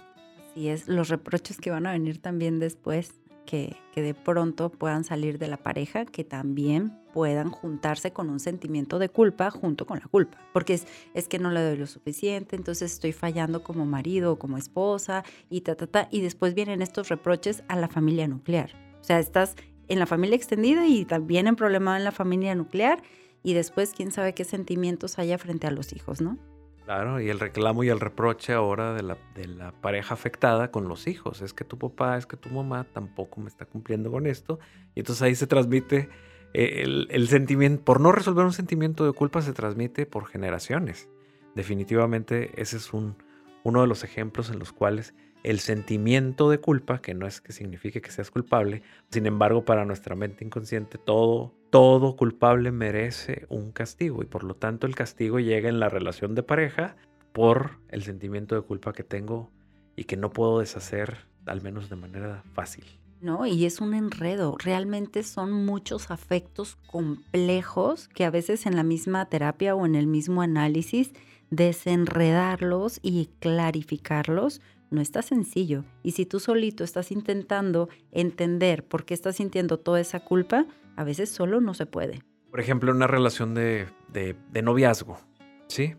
Así 0.50 0.68
es, 0.68 0.88
los 0.88 1.08
reproches 1.08 1.58
que 1.58 1.70
van 1.70 1.86
a 1.86 1.92
venir 1.92 2.20
también 2.20 2.58
después, 2.58 3.20
que, 3.46 3.76
que, 3.94 4.02
de 4.02 4.14
pronto 4.14 4.70
puedan 4.70 5.04
salir 5.04 5.38
de 5.38 5.48
la 5.48 5.56
pareja, 5.56 6.04
que 6.04 6.24
también 6.24 6.98
puedan 7.14 7.50
juntarse 7.50 8.12
con 8.12 8.28
un 8.28 8.40
sentimiento 8.40 8.98
de 8.98 9.08
culpa 9.08 9.50
junto 9.50 9.86
con 9.86 9.98
la 9.98 10.06
culpa, 10.06 10.38
porque 10.52 10.74
es, 10.74 10.86
es 11.14 11.28
que 11.28 11.38
no 11.38 11.50
le 11.50 11.62
doy 11.62 11.76
lo 11.76 11.86
suficiente, 11.86 12.56
entonces 12.56 12.92
estoy 12.92 13.12
fallando 13.12 13.62
como 13.62 13.86
marido 13.86 14.32
o 14.32 14.38
como 14.38 14.58
esposa 14.58 15.24
y 15.48 15.62
ta, 15.62 15.74
ta, 15.76 15.86
ta, 15.86 16.08
y 16.10 16.20
después 16.20 16.54
vienen 16.54 16.82
estos 16.82 17.08
reproches 17.08 17.62
a 17.68 17.76
la 17.76 17.88
familia 17.88 18.28
nuclear. 18.28 18.70
O 19.00 19.04
sea, 19.04 19.18
estás 19.18 19.56
en 19.88 19.98
la 19.98 20.06
familia 20.06 20.36
extendida 20.36 20.86
y 20.86 21.04
también 21.04 21.46
en 21.46 21.56
problema 21.56 21.96
en 21.96 22.04
la 22.04 22.12
familia 22.12 22.54
nuclear 22.54 23.02
y 23.42 23.54
después 23.54 23.92
quién 23.96 24.10
sabe 24.10 24.34
qué 24.34 24.44
sentimientos 24.44 25.18
haya 25.18 25.38
frente 25.38 25.66
a 25.66 25.70
los 25.70 25.92
hijos, 25.92 26.20
¿no? 26.20 26.38
Claro, 26.84 27.20
y 27.20 27.28
el 27.28 27.38
reclamo 27.38 27.84
y 27.84 27.90
el 27.90 28.00
reproche 28.00 28.54
ahora 28.54 28.94
de 28.94 29.02
la, 29.02 29.18
de 29.34 29.46
la 29.46 29.72
pareja 29.72 30.14
afectada 30.14 30.70
con 30.70 30.88
los 30.88 31.06
hijos. 31.06 31.42
Es 31.42 31.52
que 31.52 31.64
tu 31.64 31.78
papá, 31.78 32.16
es 32.16 32.24
que 32.24 32.38
tu 32.38 32.48
mamá 32.48 32.84
tampoco 32.84 33.42
me 33.42 33.48
está 33.48 33.66
cumpliendo 33.66 34.10
con 34.10 34.26
esto. 34.26 34.58
Y 34.94 35.00
entonces 35.00 35.20
ahí 35.20 35.34
se 35.34 35.46
transmite 35.46 36.08
eh, 36.54 36.80
el, 36.82 37.06
el 37.10 37.28
sentimiento, 37.28 37.84
por 37.84 38.00
no 38.00 38.10
resolver 38.10 38.46
un 38.46 38.54
sentimiento 38.54 39.04
de 39.04 39.12
culpa, 39.12 39.42
se 39.42 39.52
transmite 39.52 40.06
por 40.06 40.26
generaciones. 40.28 41.10
Definitivamente 41.54 42.52
ese 42.60 42.78
es 42.78 42.94
un, 42.94 43.16
uno 43.64 43.82
de 43.82 43.86
los 43.86 44.02
ejemplos 44.02 44.48
en 44.48 44.58
los 44.58 44.72
cuales 44.72 45.14
el 45.42 45.60
sentimiento 45.60 46.50
de 46.50 46.58
culpa, 46.58 47.00
que 47.00 47.14
no 47.14 47.26
es 47.26 47.40
que 47.40 47.52
signifique 47.52 48.00
que 48.00 48.10
seas 48.10 48.30
culpable, 48.30 48.82
sin 49.10 49.26
embargo 49.26 49.64
para 49.64 49.84
nuestra 49.84 50.14
mente 50.14 50.44
inconsciente 50.44 50.98
todo, 50.98 51.54
todo 51.70 52.16
culpable 52.16 52.72
merece 52.72 53.46
un 53.48 53.72
castigo 53.72 54.22
y 54.22 54.26
por 54.26 54.44
lo 54.44 54.54
tanto 54.54 54.86
el 54.86 54.94
castigo 54.94 55.38
llega 55.38 55.68
en 55.68 55.80
la 55.80 55.88
relación 55.88 56.34
de 56.34 56.42
pareja 56.42 56.96
por 57.32 57.78
el 57.88 58.02
sentimiento 58.02 58.54
de 58.54 58.62
culpa 58.62 58.92
que 58.92 59.04
tengo 59.04 59.50
y 59.96 60.04
que 60.04 60.16
no 60.16 60.30
puedo 60.30 60.60
deshacer 60.60 61.26
al 61.46 61.62
menos 61.62 61.88
de 61.88 61.96
manera 61.96 62.42
fácil. 62.52 62.84
No, 63.20 63.46
y 63.46 63.64
es 63.64 63.80
un 63.80 63.94
enredo. 63.94 64.56
Realmente 64.58 65.24
son 65.24 65.52
muchos 65.52 66.10
afectos 66.10 66.76
complejos 66.86 68.08
que 68.08 68.24
a 68.24 68.30
veces 68.30 68.64
en 68.66 68.76
la 68.76 68.84
misma 68.84 69.26
terapia 69.26 69.74
o 69.74 69.86
en 69.86 69.96
el 69.96 70.06
mismo 70.06 70.40
análisis 70.40 71.12
desenredarlos 71.50 73.00
y 73.02 73.30
clarificarlos 73.40 74.60
no 74.90 75.00
está 75.00 75.22
sencillo. 75.22 75.84
Y 76.02 76.12
si 76.12 76.26
tú 76.26 76.40
solito 76.40 76.84
estás 76.84 77.12
intentando 77.12 77.88
entender 78.12 78.84
por 78.84 79.04
qué 79.04 79.14
estás 79.14 79.36
sintiendo 79.36 79.78
toda 79.78 80.00
esa 80.00 80.20
culpa, 80.20 80.66
a 80.96 81.04
veces 81.04 81.30
solo 81.30 81.60
no 81.60 81.74
se 81.74 81.86
puede. 81.86 82.22
Por 82.50 82.60
ejemplo, 82.60 82.92
una 82.92 83.06
relación 83.06 83.54
de, 83.54 83.86
de, 84.12 84.62
noviazgo, 84.62 85.18
¿sí? 85.68 85.94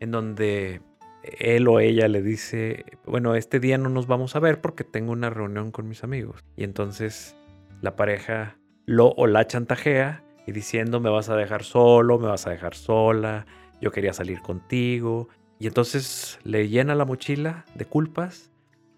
En 0.00 0.10
donde 0.10 0.82
él 1.22 1.68
o 1.68 1.78
ella 1.78 2.08
le 2.08 2.22
dice, 2.22 2.84
bueno, 3.06 3.34
este 3.36 3.60
día 3.60 3.78
no 3.78 3.88
nos 3.88 4.06
vamos 4.06 4.34
a 4.34 4.40
ver 4.40 4.60
porque 4.60 4.84
tengo 4.84 5.12
una 5.12 5.30
reunión 5.30 5.70
con 5.70 5.88
mis 5.88 6.02
amigos. 6.02 6.44
Y 6.56 6.64
entonces 6.64 7.36
la 7.80 7.94
pareja 7.94 8.58
lo 8.84 9.10
o 9.16 9.26
la 9.26 9.46
chantajea 9.46 10.24
y 10.46 10.52
diciendo, 10.52 11.00
me 11.00 11.10
vas 11.10 11.28
a 11.28 11.36
dejar 11.36 11.62
solo, 11.62 12.18
me 12.18 12.26
vas 12.26 12.46
a 12.46 12.50
dejar 12.50 12.74
sola, 12.74 13.46
yo 13.80 13.92
quería 13.92 14.12
salir 14.12 14.40
contigo, 14.42 15.28
y 15.62 15.68
entonces 15.68 16.40
le 16.42 16.68
llena 16.68 16.96
la 16.96 17.04
mochila 17.04 17.64
de 17.76 17.84
culpas 17.84 18.50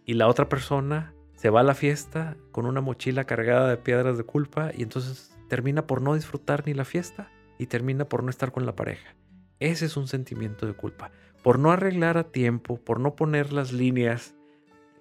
y 0.06 0.14
la 0.14 0.28
otra 0.28 0.48
persona 0.48 1.12
se 1.34 1.50
va 1.50 1.60
a 1.60 1.62
la 1.62 1.74
fiesta 1.74 2.38
con 2.52 2.64
una 2.64 2.80
mochila 2.80 3.24
cargada 3.24 3.68
de 3.68 3.76
piedras 3.76 4.16
de 4.16 4.24
culpa 4.24 4.70
y 4.74 4.82
entonces 4.82 5.36
termina 5.50 5.86
por 5.86 6.00
no 6.00 6.14
disfrutar 6.14 6.66
ni 6.66 6.72
la 6.72 6.86
fiesta 6.86 7.30
y 7.58 7.66
termina 7.66 8.06
por 8.06 8.22
no 8.22 8.30
estar 8.30 8.50
con 8.50 8.64
la 8.64 8.74
pareja. 8.74 9.14
Ese 9.60 9.84
es 9.84 9.98
un 9.98 10.08
sentimiento 10.08 10.66
de 10.66 10.72
culpa. 10.72 11.10
Por 11.42 11.58
no 11.58 11.70
arreglar 11.70 12.16
a 12.16 12.32
tiempo, 12.32 12.80
por 12.80 12.98
no 12.98 13.14
poner 13.14 13.52
las 13.52 13.74
líneas 13.74 14.34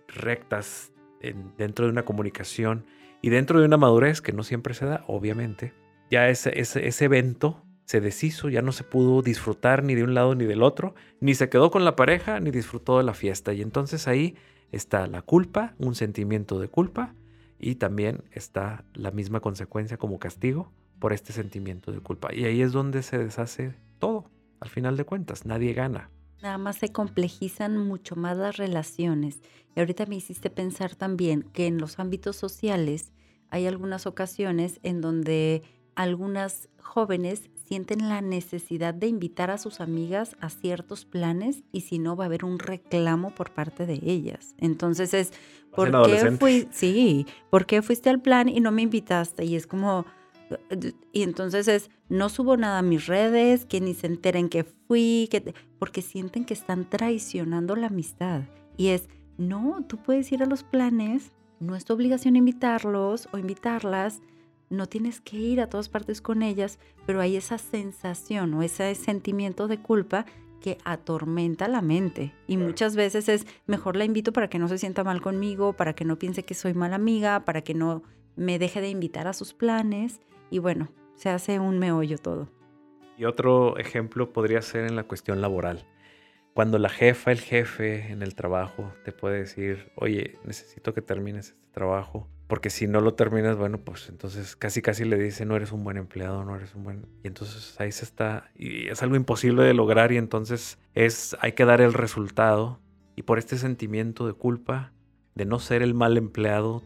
rectas 0.10 0.92
dentro 1.58 1.86
de 1.86 1.94
una 1.94 2.04
comunicación 2.04 2.86
y 3.22 3.30
dentro 3.30 3.62
de 3.62 3.68
una 3.68 3.78
madurez 3.78 4.20
que 4.20 4.34
no 4.34 4.44
siempre 4.44 4.74
se 4.74 4.86
da, 4.86 5.06
obviamente, 5.08 5.72
ya 6.12 6.28
ese, 6.28 6.60
ese, 6.60 6.90
ese 6.90 7.06
evento 7.06 7.64
se 7.86 8.02
deshizo, 8.02 8.50
ya 8.50 8.62
no 8.62 8.72
se 8.72 8.84
pudo 8.84 9.22
disfrutar 9.22 9.84
ni 9.84 9.96
de 9.96 10.04
un 10.04 10.14
lado 10.14 10.36
ni 10.36 10.46
del 10.46 10.64
otro, 10.64 10.96
ni 11.20 11.36
se 11.36 11.50
quedó 11.50 11.72
con 11.72 11.86
la 11.86 11.96
pareja, 11.96 12.40
ni 12.40 12.52
disfrutó 12.52 12.98
de 12.98 13.04
la 13.04 13.14
fiesta. 13.14 13.54
Y 13.54 13.62
entonces 13.62 14.08
ahí 14.08 14.36
está 14.72 15.08
la 15.08 15.22
culpa, 15.22 15.76
un 15.78 15.96
sentimiento 15.96 16.60
de 16.60 16.68
culpa, 16.68 17.14
y 17.60 17.76
también 17.76 18.24
está 18.32 18.84
la 18.94 19.12
misma 19.12 19.40
consecuencia 19.40 19.98
como 19.98 20.20
castigo 20.20 20.72
por 21.00 21.14
este 21.14 21.34
sentimiento 21.34 21.92
de 21.92 22.00
culpa. 22.00 22.34
Y 22.34 22.46
ahí 22.46 22.62
es 22.62 22.72
donde 22.72 23.04
se 23.04 23.18
deshace 23.18 23.74
todo, 24.00 24.30
al 24.60 24.70
final 24.70 24.98
de 24.98 25.06
cuentas, 25.06 25.46
nadie 25.46 25.74
gana. 25.74 26.10
Nada 26.42 26.58
más 26.58 26.78
se 26.78 26.92
complejizan 26.92 27.78
mucho 27.78 28.18
más 28.18 28.38
las 28.38 28.58
relaciones. 28.58 29.42
Y 29.76 29.80
ahorita 29.80 30.06
me 30.08 30.18
hiciste 30.18 30.50
pensar 30.50 30.96
también 30.96 31.44
que 31.54 31.68
en 31.68 31.78
los 31.78 32.00
ámbitos 32.00 32.36
sociales 32.36 33.14
hay 33.50 33.66
algunas 33.66 34.06
ocasiones 34.08 34.80
en 34.84 35.00
donde 35.00 35.64
algunas 35.96 36.70
jóvenes 36.82 37.50
sienten 37.74 38.08
la 38.08 38.22
necesidad 38.22 38.94
de 38.94 39.08
invitar 39.08 39.50
a 39.50 39.58
sus 39.58 39.80
amigas 39.80 40.36
a 40.40 40.52
ciertos 40.52 41.06
planes 41.06 41.64
y 41.72 41.82
si 41.82 41.98
no 41.98 42.16
va 42.16 42.26
a 42.26 42.28
haber 42.28 42.46
un 42.46 42.60
reclamo 42.60 43.34
por 43.34 43.50
parte 43.50 43.88
de 43.88 44.00
ellas. 44.04 44.54
Entonces 44.60 45.16
es, 45.16 45.34
¿por 45.76 45.90
qué, 46.06 46.38
fui, 46.40 46.68
sí, 46.70 47.26
¿por 47.50 47.66
qué 47.66 47.82
fuiste 47.82 48.12
al 48.12 48.22
plan 48.22 48.48
y 48.48 48.60
no 48.60 48.72
me 48.72 48.84
invitaste? 48.84 49.46
Y 49.46 49.56
es 49.56 49.66
como, 49.66 50.06
y 51.12 51.24
entonces 51.24 51.68
es, 51.68 51.90
no 52.10 52.30
subo 52.30 52.58
nada 52.58 52.78
a 52.78 52.84
mis 52.84 53.08
redes, 53.08 53.66
que 53.66 53.82
ni 53.82 53.96
se 53.96 54.06
enteren 54.06 54.50
que 54.50 54.66
fui, 54.66 55.28
que 55.32 55.56
porque 55.80 56.04
sienten 56.04 56.46
que 56.46 56.54
están 56.54 56.88
traicionando 56.88 57.76
la 57.76 57.88
amistad. 57.88 58.44
Y 58.78 58.90
es, 58.90 59.10
no, 59.40 59.84
tú 59.88 59.98
puedes 59.98 60.32
ir 60.32 60.44
a 60.44 60.46
los 60.46 60.62
planes, 60.62 61.32
no 61.60 61.76
es 61.76 61.86
tu 61.86 61.94
obligación 61.94 62.36
invitarlos 62.36 63.28
o 63.32 63.40
invitarlas 63.40 64.22
no 64.74 64.88
tienes 64.88 65.22
que 65.22 65.38
ir 65.38 65.62
a 65.62 65.70
todas 65.70 65.90
partes 65.90 66.22
con 66.22 66.42
ellas, 66.42 66.80
pero 67.06 67.22
hay 67.22 67.38
esa 67.38 67.58
sensación 67.58 68.54
o 68.54 68.64
ese 68.64 68.94
sentimiento 68.96 69.68
de 69.68 69.80
culpa 69.80 70.26
que 70.62 70.78
atormenta 70.86 71.68
la 71.68 71.82
mente. 71.82 72.34
Y 72.48 72.58
muchas 72.58 72.96
veces 72.96 73.28
es 73.30 73.46
mejor 73.68 73.96
la 73.96 74.06
invito 74.06 74.32
para 74.34 74.50
que 74.50 74.60
no 74.60 74.68
se 74.68 74.78
sienta 74.78 75.04
mal 75.04 75.22
conmigo, 75.22 75.74
para 75.74 75.94
que 75.94 76.06
no 76.06 76.18
piense 76.18 76.44
que 76.44 76.54
soy 76.54 76.74
mala 76.74 76.96
amiga, 76.96 77.46
para 77.46 77.62
que 77.62 77.74
no 77.74 78.04
me 78.36 78.60
deje 78.60 78.82
de 78.82 78.90
invitar 78.90 79.28
a 79.28 79.34
sus 79.34 79.54
planes. 79.54 80.22
Y 80.50 80.60
bueno, 80.60 80.90
se 81.16 81.30
hace 81.30 81.60
un 81.60 81.80
meollo 81.80 82.18
todo. 82.18 82.50
Y 83.18 83.26
otro 83.26 83.78
ejemplo 83.78 84.32
podría 84.32 84.62
ser 84.62 84.86
en 84.86 84.96
la 84.96 85.04
cuestión 85.04 85.42
laboral. 85.42 85.86
Cuando 86.54 86.78
la 86.78 86.90
jefa, 86.90 87.32
el 87.32 87.40
jefe 87.40 88.12
en 88.12 88.22
el 88.22 88.36
trabajo 88.36 88.94
te 89.04 89.12
puede 89.12 89.40
decir, 89.40 89.92
oye, 89.96 90.38
necesito 90.46 90.94
que 90.94 91.02
termines 91.02 91.50
este 91.50 91.68
trabajo 91.72 92.30
porque 92.54 92.70
si 92.70 92.86
no 92.88 93.02
lo 93.02 93.16
terminas, 93.16 93.58
bueno, 93.58 93.80
pues 93.80 94.10
entonces 94.10 94.56
casi 94.56 94.84
casi 94.84 95.06
le 95.06 95.18
dice, 95.18 95.44
no 95.44 95.56
eres 95.56 95.72
un 95.72 95.84
buen 95.84 95.98
empleado, 95.98 96.46
no 96.46 96.56
eres 96.56 96.76
un 96.76 96.84
buen... 96.84 97.08
Y 97.24 97.28
entonces 97.28 97.80
ahí 97.80 97.92
se 97.92 98.06
está, 98.06 98.52
y 98.56 98.90
es 98.90 99.02
algo 99.02 99.16
imposible 99.16 99.64
de 99.64 99.74
lograr 99.74 100.12
y 100.12 100.18
entonces 100.18 100.78
es, 100.94 101.36
hay 101.40 101.54
que 101.54 101.66
dar 101.66 101.82
el 101.82 101.94
resultado. 101.94 102.80
Y 103.16 103.24
por 103.24 103.40
este 103.40 103.58
sentimiento 103.58 104.28
de 104.28 104.34
culpa, 104.34 104.92
de 105.34 105.46
no 105.46 105.58
ser 105.58 105.82
el 105.82 105.96
mal 105.96 106.16
empleado, 106.16 106.84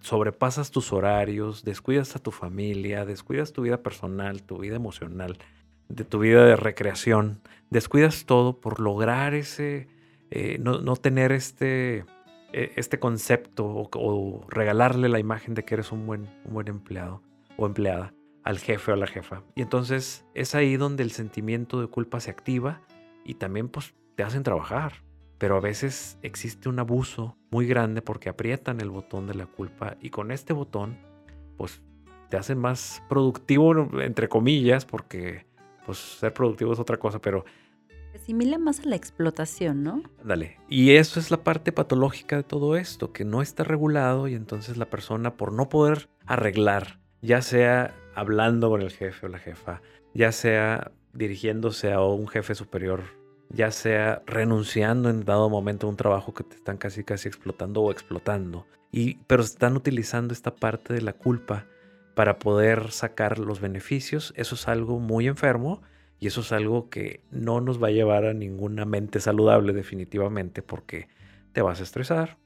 sobrepasas 0.00 0.72
tus 0.72 0.92
horarios, 0.92 1.64
descuidas 1.64 2.14
a 2.14 2.18
tu 2.18 2.30
familia, 2.30 3.06
descuidas 3.06 3.54
tu 3.54 3.62
vida 3.62 3.82
personal, 3.82 4.42
tu 4.42 4.58
vida 4.58 4.76
emocional, 4.76 5.38
de 5.88 6.04
tu 6.04 6.18
vida 6.18 6.44
de 6.44 6.56
recreación, 6.56 7.40
descuidas 7.70 8.24
todo 8.24 8.60
por 8.60 8.80
lograr 8.80 9.34
ese, 9.34 9.88
eh, 10.30 10.58
no, 10.60 10.80
no 10.80 10.96
tener 10.96 11.32
este 11.32 12.04
e, 12.52 12.72
este 12.76 12.98
concepto 12.98 13.66
o, 13.66 14.46
regalarle 14.48 15.08
la 15.08 15.18
imagen 15.18 15.54
de 15.54 15.64
que 15.64 15.74
eres 15.74 15.92
un 15.92 16.06
buen, 16.06 16.28
un 16.44 16.54
buen 16.54 16.68
empleado 16.68 17.22
o 17.56 17.66
empleada 17.66 18.14
al 18.42 18.58
jefe 18.58 18.90
o 18.90 18.94
a 18.94 18.96
la 18.96 19.06
jefa. 19.06 19.42
Y 19.54 19.62
entonces 19.62 20.24
es 20.34 20.54
ahí 20.54 20.76
donde 20.76 21.02
el 21.02 21.10
sentimiento 21.10 21.80
de 21.80 21.88
culpa 21.88 22.20
se 22.20 22.30
activa 22.30 22.80
y 23.24 23.34
también 23.34 23.68
pues 23.68 23.94
te 24.16 24.22
hacen 24.22 24.42
trabajar. 24.42 25.04
Pero 25.36 25.56
a 25.56 25.60
veces 25.60 26.18
existe 26.22 26.68
un 26.68 26.78
abuso 26.78 27.36
muy 27.50 27.66
grande 27.66 28.02
porque 28.02 28.28
aprietan 28.28 28.80
el 28.80 28.90
botón 28.90 29.26
de 29.26 29.34
la 29.34 29.46
culpa 29.46 29.96
y 30.00 30.10
con 30.10 30.32
este 30.32 30.52
botón 30.52 30.98
pues 31.56 31.82
te 32.28 32.36
hacen 32.36 32.58
más 32.58 33.02
productivo 33.08 33.72
entre 34.00 34.28
comillas 34.28 34.84
porque 34.84 35.46
pues 35.88 35.96
ser 35.96 36.34
productivo 36.34 36.74
es 36.74 36.78
otra 36.78 36.98
cosa, 36.98 37.18
pero 37.18 37.46
asimila 38.14 38.58
más 38.58 38.80
a 38.80 38.84
la 38.84 38.94
explotación, 38.94 39.82
¿no? 39.82 40.02
Dale. 40.22 40.58
Y 40.68 40.96
eso 40.96 41.18
es 41.18 41.30
la 41.30 41.42
parte 41.42 41.72
patológica 41.72 42.36
de 42.36 42.42
todo 42.42 42.76
esto, 42.76 43.10
que 43.10 43.24
no 43.24 43.40
está 43.40 43.64
regulado 43.64 44.28
y 44.28 44.34
entonces 44.34 44.76
la 44.76 44.84
persona 44.84 45.38
por 45.38 45.50
no 45.50 45.70
poder 45.70 46.10
arreglar, 46.26 47.00
ya 47.22 47.40
sea 47.40 47.94
hablando 48.14 48.68
con 48.68 48.82
el 48.82 48.90
jefe 48.90 49.24
o 49.24 49.30
la 49.30 49.38
jefa, 49.38 49.80
ya 50.12 50.30
sea 50.30 50.92
dirigiéndose 51.14 51.90
a 51.90 52.02
un 52.02 52.28
jefe 52.28 52.54
superior 52.54 53.04
ya 53.48 53.70
sea 53.70 54.22
renunciando 54.26 55.08
en 55.08 55.24
dado 55.24 55.48
momento 55.48 55.86
a 55.86 55.90
un 55.90 55.96
trabajo 55.96 56.34
que 56.34 56.44
te 56.44 56.56
están 56.56 56.76
casi 56.76 57.02
casi 57.02 57.28
explotando 57.28 57.80
o 57.80 57.90
explotando. 57.90 58.66
Y, 58.92 59.14
pero 59.26 59.42
están 59.42 59.74
utilizando 59.74 60.34
esta 60.34 60.54
parte 60.54 60.92
de 60.92 61.00
la 61.00 61.14
culpa 61.14 61.64
para 62.18 62.40
poder 62.40 62.90
sacar 62.90 63.38
los 63.38 63.60
beneficios. 63.60 64.34
Eso 64.36 64.56
es 64.56 64.66
algo 64.66 64.98
muy 64.98 65.28
enfermo 65.28 65.82
y 66.18 66.26
eso 66.26 66.40
es 66.40 66.50
algo 66.50 66.90
que 66.90 67.22
no 67.30 67.60
nos 67.60 67.80
va 67.80 67.86
a 67.86 67.92
llevar 67.92 68.24
a 68.24 68.34
ninguna 68.34 68.84
mente 68.84 69.20
saludable 69.20 69.72
definitivamente 69.72 70.60
porque 70.60 71.06
te 71.52 71.62
vas 71.62 71.78
a 71.78 71.84
estresar, 71.84 72.36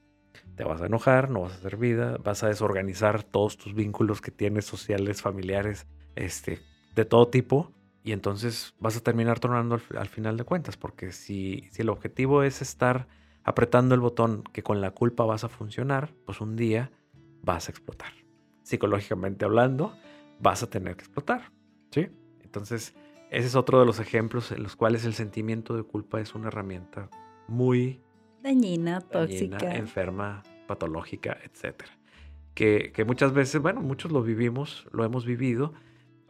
te 0.55 0.63
vas 0.63 0.79
a 0.79 0.85
enojar, 0.85 1.31
no 1.31 1.41
vas 1.41 1.53
a 1.53 1.55
hacer 1.55 1.77
vida, 1.77 2.17
vas 2.23 2.43
a 2.43 2.49
desorganizar 2.49 3.23
todos 3.23 3.57
tus 3.57 3.73
vínculos 3.73 4.21
que 4.21 4.29
tienes 4.29 4.65
sociales, 4.65 5.23
familiares, 5.23 5.87
este, 6.15 6.59
de 6.93 7.05
todo 7.05 7.29
tipo. 7.29 7.71
Y 8.03 8.11
entonces 8.11 8.75
vas 8.77 8.95
a 8.95 9.01
terminar 9.01 9.39
tornando 9.39 9.81
al, 9.97 10.07
final 10.07 10.37
de 10.37 10.43
cuentas, 10.43 10.77
porque 10.77 11.11
si, 11.11 11.67
si 11.71 11.81
el 11.81 11.89
objetivo 11.89 12.43
es 12.43 12.61
estar 12.61 13.07
apretando 13.43 13.95
el 13.95 14.01
botón 14.01 14.43
que 14.53 14.61
con 14.61 14.81
la 14.81 14.91
culpa 14.91 15.25
vas 15.25 15.43
a 15.43 15.49
funcionar, 15.49 16.13
pues 16.27 16.41
un 16.41 16.55
día 16.55 16.91
vas 17.41 17.69
a 17.69 17.71
explotar. 17.71 18.22
Psicológicamente 18.63 19.45
hablando, 19.45 19.95
vas 20.39 20.63
a 20.63 20.69
tener 20.69 20.95
que 20.95 21.03
explotar. 21.03 21.51
¿Sí? 21.91 22.07
Entonces, 22.43 22.95
ese 23.29 23.47
es 23.47 23.55
otro 23.55 23.79
de 23.79 23.85
los 23.85 23.99
ejemplos 23.99 24.51
en 24.51 24.63
los 24.63 24.75
cuales 24.75 25.05
el 25.05 25.13
sentimiento 25.13 25.75
de 25.75 25.83
culpa 25.83 26.19
es 26.19 26.35
una 26.35 26.47
herramienta 26.47 27.09
muy 27.47 28.01
dañina, 28.41 29.01
tóxica, 29.01 29.75
enferma, 29.75 30.43
patológica, 30.67 31.37
etc. 31.43 31.83
Que, 32.53 32.91
que 32.93 33.05
muchas 33.05 33.33
veces, 33.33 33.61
bueno, 33.61 33.81
muchos 33.81 34.11
lo 34.11 34.21
vivimos, 34.21 34.87
lo 34.91 35.03
hemos 35.03 35.25
vivido, 35.25 35.73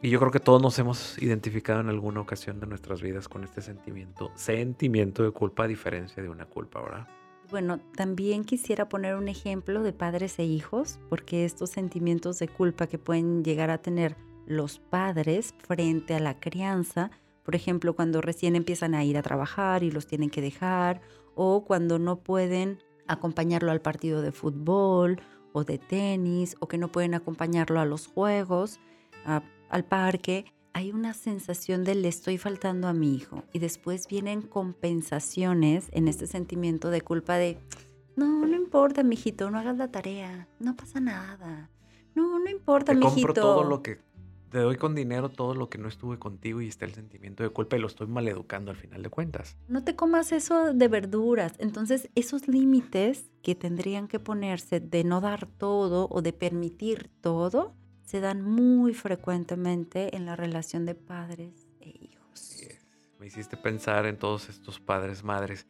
y 0.04 0.10
yo 0.10 0.18
creo 0.18 0.30
que 0.30 0.40
todos 0.40 0.60
nos 0.60 0.78
hemos 0.78 1.20
identificado 1.22 1.80
en 1.80 1.88
alguna 1.88 2.20
ocasión 2.20 2.60
de 2.60 2.66
nuestras 2.66 3.00
vidas 3.00 3.28
con 3.28 3.42
este 3.42 3.62
sentimiento, 3.62 4.30
sentimiento 4.34 5.22
de 5.22 5.30
culpa 5.30 5.64
a 5.64 5.66
diferencia 5.66 6.22
de 6.22 6.28
una 6.28 6.44
culpa, 6.44 6.82
¿verdad? 6.82 7.08
Bueno, 7.50 7.78
también 7.94 8.44
quisiera 8.44 8.88
poner 8.88 9.16
un 9.16 9.28
ejemplo 9.28 9.82
de 9.82 9.92
padres 9.92 10.38
e 10.38 10.44
hijos, 10.44 10.98
porque 11.08 11.44
estos 11.44 11.70
sentimientos 11.70 12.38
de 12.38 12.48
culpa 12.48 12.86
que 12.86 12.98
pueden 12.98 13.44
llegar 13.44 13.70
a 13.70 13.78
tener 13.78 14.16
los 14.46 14.78
padres 14.78 15.54
frente 15.58 16.14
a 16.14 16.20
la 16.20 16.40
crianza, 16.40 17.10
por 17.44 17.54
ejemplo, 17.54 17.94
cuando 17.94 18.22
recién 18.22 18.56
empiezan 18.56 18.94
a 18.94 19.04
ir 19.04 19.18
a 19.18 19.22
trabajar 19.22 19.82
y 19.82 19.90
los 19.90 20.06
tienen 20.06 20.30
que 20.30 20.40
dejar, 20.40 21.02
o 21.34 21.64
cuando 21.64 21.98
no 21.98 22.16
pueden 22.16 22.82
acompañarlo 23.06 23.70
al 23.70 23.82
partido 23.82 24.22
de 24.22 24.32
fútbol 24.32 25.20
o 25.52 25.64
de 25.64 25.78
tenis, 25.78 26.56
o 26.60 26.68
que 26.68 26.78
no 26.78 26.88
pueden 26.88 27.14
acompañarlo 27.14 27.78
a 27.80 27.84
los 27.84 28.06
juegos, 28.06 28.80
al 29.24 29.84
parque, 29.84 30.46
hay 30.74 30.90
una 30.90 31.14
sensación 31.14 31.84
de 31.84 31.94
le 31.94 32.08
estoy 32.08 32.36
faltando 32.36 32.88
a 32.88 32.92
mi 32.92 33.14
hijo. 33.14 33.44
Y 33.52 33.60
después 33.60 34.06
vienen 34.08 34.42
compensaciones 34.42 35.88
en 35.92 36.08
este 36.08 36.26
sentimiento 36.26 36.90
de 36.90 37.00
culpa 37.00 37.36
de, 37.36 37.58
no, 38.16 38.44
no 38.44 38.54
importa, 38.54 39.02
mijito, 39.02 39.50
no 39.50 39.58
hagas 39.58 39.76
la 39.78 39.90
tarea, 39.90 40.48
no 40.58 40.76
pasa 40.76 41.00
nada. 41.00 41.70
No, 42.14 42.38
no 42.38 42.50
importa, 42.50 42.92
Te 42.92 42.98
mijito. 42.98 43.28
compro 43.28 43.34
todo 43.34 43.64
lo 43.64 43.82
que 43.82 44.00
te 44.50 44.60
doy 44.60 44.76
con 44.76 44.94
dinero 44.94 45.30
todo 45.30 45.54
lo 45.54 45.68
que 45.68 45.78
no 45.78 45.88
estuve 45.88 46.16
contigo 46.20 46.60
y 46.60 46.68
está 46.68 46.84
el 46.84 46.94
sentimiento 46.94 47.42
de 47.42 47.48
culpa 47.48 47.76
y 47.76 47.80
lo 47.80 47.88
estoy 47.88 48.06
maleducando 48.06 48.70
al 48.70 48.76
final 48.76 49.02
de 49.02 49.10
cuentas. 49.10 49.56
No 49.66 49.82
te 49.82 49.96
comas 49.96 50.30
eso 50.30 50.72
de 50.72 50.86
verduras. 50.86 51.54
Entonces, 51.58 52.08
esos 52.14 52.46
límites 52.46 53.32
que 53.42 53.56
tendrían 53.56 54.06
que 54.06 54.20
ponerse 54.20 54.78
de 54.78 55.02
no 55.02 55.20
dar 55.20 55.46
todo 55.46 56.06
o 56.08 56.22
de 56.22 56.32
permitir 56.32 57.10
todo, 57.20 57.74
se 58.14 58.20
dan 58.20 58.44
muy 58.44 58.94
frecuentemente 58.94 60.14
en 60.14 60.24
la 60.24 60.36
relación 60.36 60.86
de 60.86 60.94
padres 60.94 61.66
e 61.80 61.88
hijos. 61.88 62.62
Me 63.18 63.26
hiciste 63.26 63.56
pensar 63.56 64.06
en 64.06 64.18
todos 64.18 64.48
estos 64.48 64.78
padres, 64.78 65.24
madres, 65.24 65.66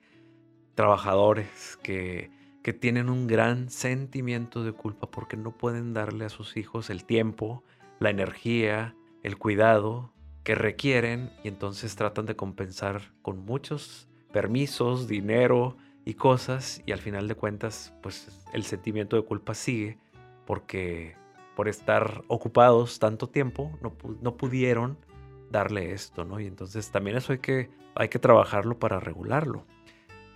trabajadores 0.74 1.78
que, 1.82 2.30
que 2.62 2.74
tienen 2.74 3.08
un 3.08 3.26
gran 3.28 3.70
sentimiento 3.70 4.62
de 4.62 4.72
culpa 4.72 5.10
porque 5.10 5.38
no 5.38 5.56
pueden 5.56 5.94
darle 5.94 6.26
a 6.26 6.28
sus 6.28 6.58
hijos 6.58 6.90
el 6.90 7.06
tiempo, 7.06 7.64
la 7.98 8.10
energía, 8.10 8.94
el 9.22 9.38
cuidado 9.38 10.12
que 10.42 10.54
requieren 10.54 11.32
y 11.44 11.48
entonces 11.48 11.96
tratan 11.96 12.26
de 12.26 12.36
compensar 12.36 13.14
con 13.22 13.38
muchos 13.38 14.06
permisos, 14.34 15.08
dinero 15.08 15.78
y 16.04 16.12
cosas 16.12 16.82
y 16.84 16.92
al 16.92 17.00
final 17.00 17.26
de 17.26 17.36
cuentas 17.36 17.94
pues 18.02 18.28
el 18.52 18.64
sentimiento 18.64 19.16
de 19.16 19.22
culpa 19.22 19.54
sigue 19.54 19.96
porque 20.44 21.23
por 21.54 21.68
estar 21.68 22.24
ocupados 22.28 22.98
tanto 22.98 23.28
tiempo 23.28 23.76
no, 23.82 23.92
no 24.20 24.36
pudieron 24.36 24.98
darle 25.50 25.92
esto, 25.92 26.24
¿no? 26.24 26.40
Y 26.40 26.46
entonces 26.46 26.90
también 26.90 27.16
eso 27.16 27.32
hay 27.32 27.38
que, 27.38 27.70
hay 27.94 28.08
que 28.08 28.18
trabajarlo 28.18 28.78
para 28.78 29.00
regularlo. 29.00 29.64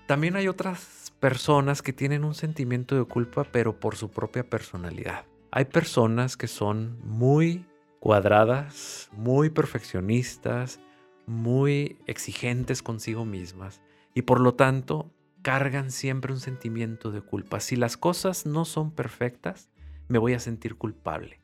También 0.06 0.36
hay 0.36 0.48
otras 0.48 1.12
personas 1.20 1.82
que 1.82 1.92
tienen 1.92 2.24
un 2.24 2.34
sentimiento 2.34 2.96
de 2.96 3.04
culpa 3.04 3.44
pero 3.44 3.78
por 3.78 3.96
su 3.96 4.10
propia 4.10 4.48
personalidad. 4.48 5.26
Hay 5.50 5.66
personas 5.66 6.36
que 6.36 6.46
son 6.46 6.98
muy 7.02 7.64
cuadradas, 8.00 9.10
muy 9.12 9.50
perfeccionistas, 9.50 10.80
muy 11.26 11.98
exigentes 12.06 12.82
consigo 12.82 13.24
mismas 13.24 13.82
y 14.14 14.22
por 14.22 14.40
lo 14.40 14.54
tanto 14.54 15.10
cargan 15.42 15.90
siempre 15.90 16.32
un 16.32 16.40
sentimiento 16.40 17.10
de 17.10 17.20
culpa. 17.20 17.60
Si 17.60 17.76
las 17.76 17.96
cosas 17.96 18.46
no 18.46 18.64
son 18.64 18.90
perfectas, 18.90 19.68
me 20.08 20.18
voy 20.18 20.34
a 20.34 20.40
sentir 20.40 20.76
culpable. 20.76 21.40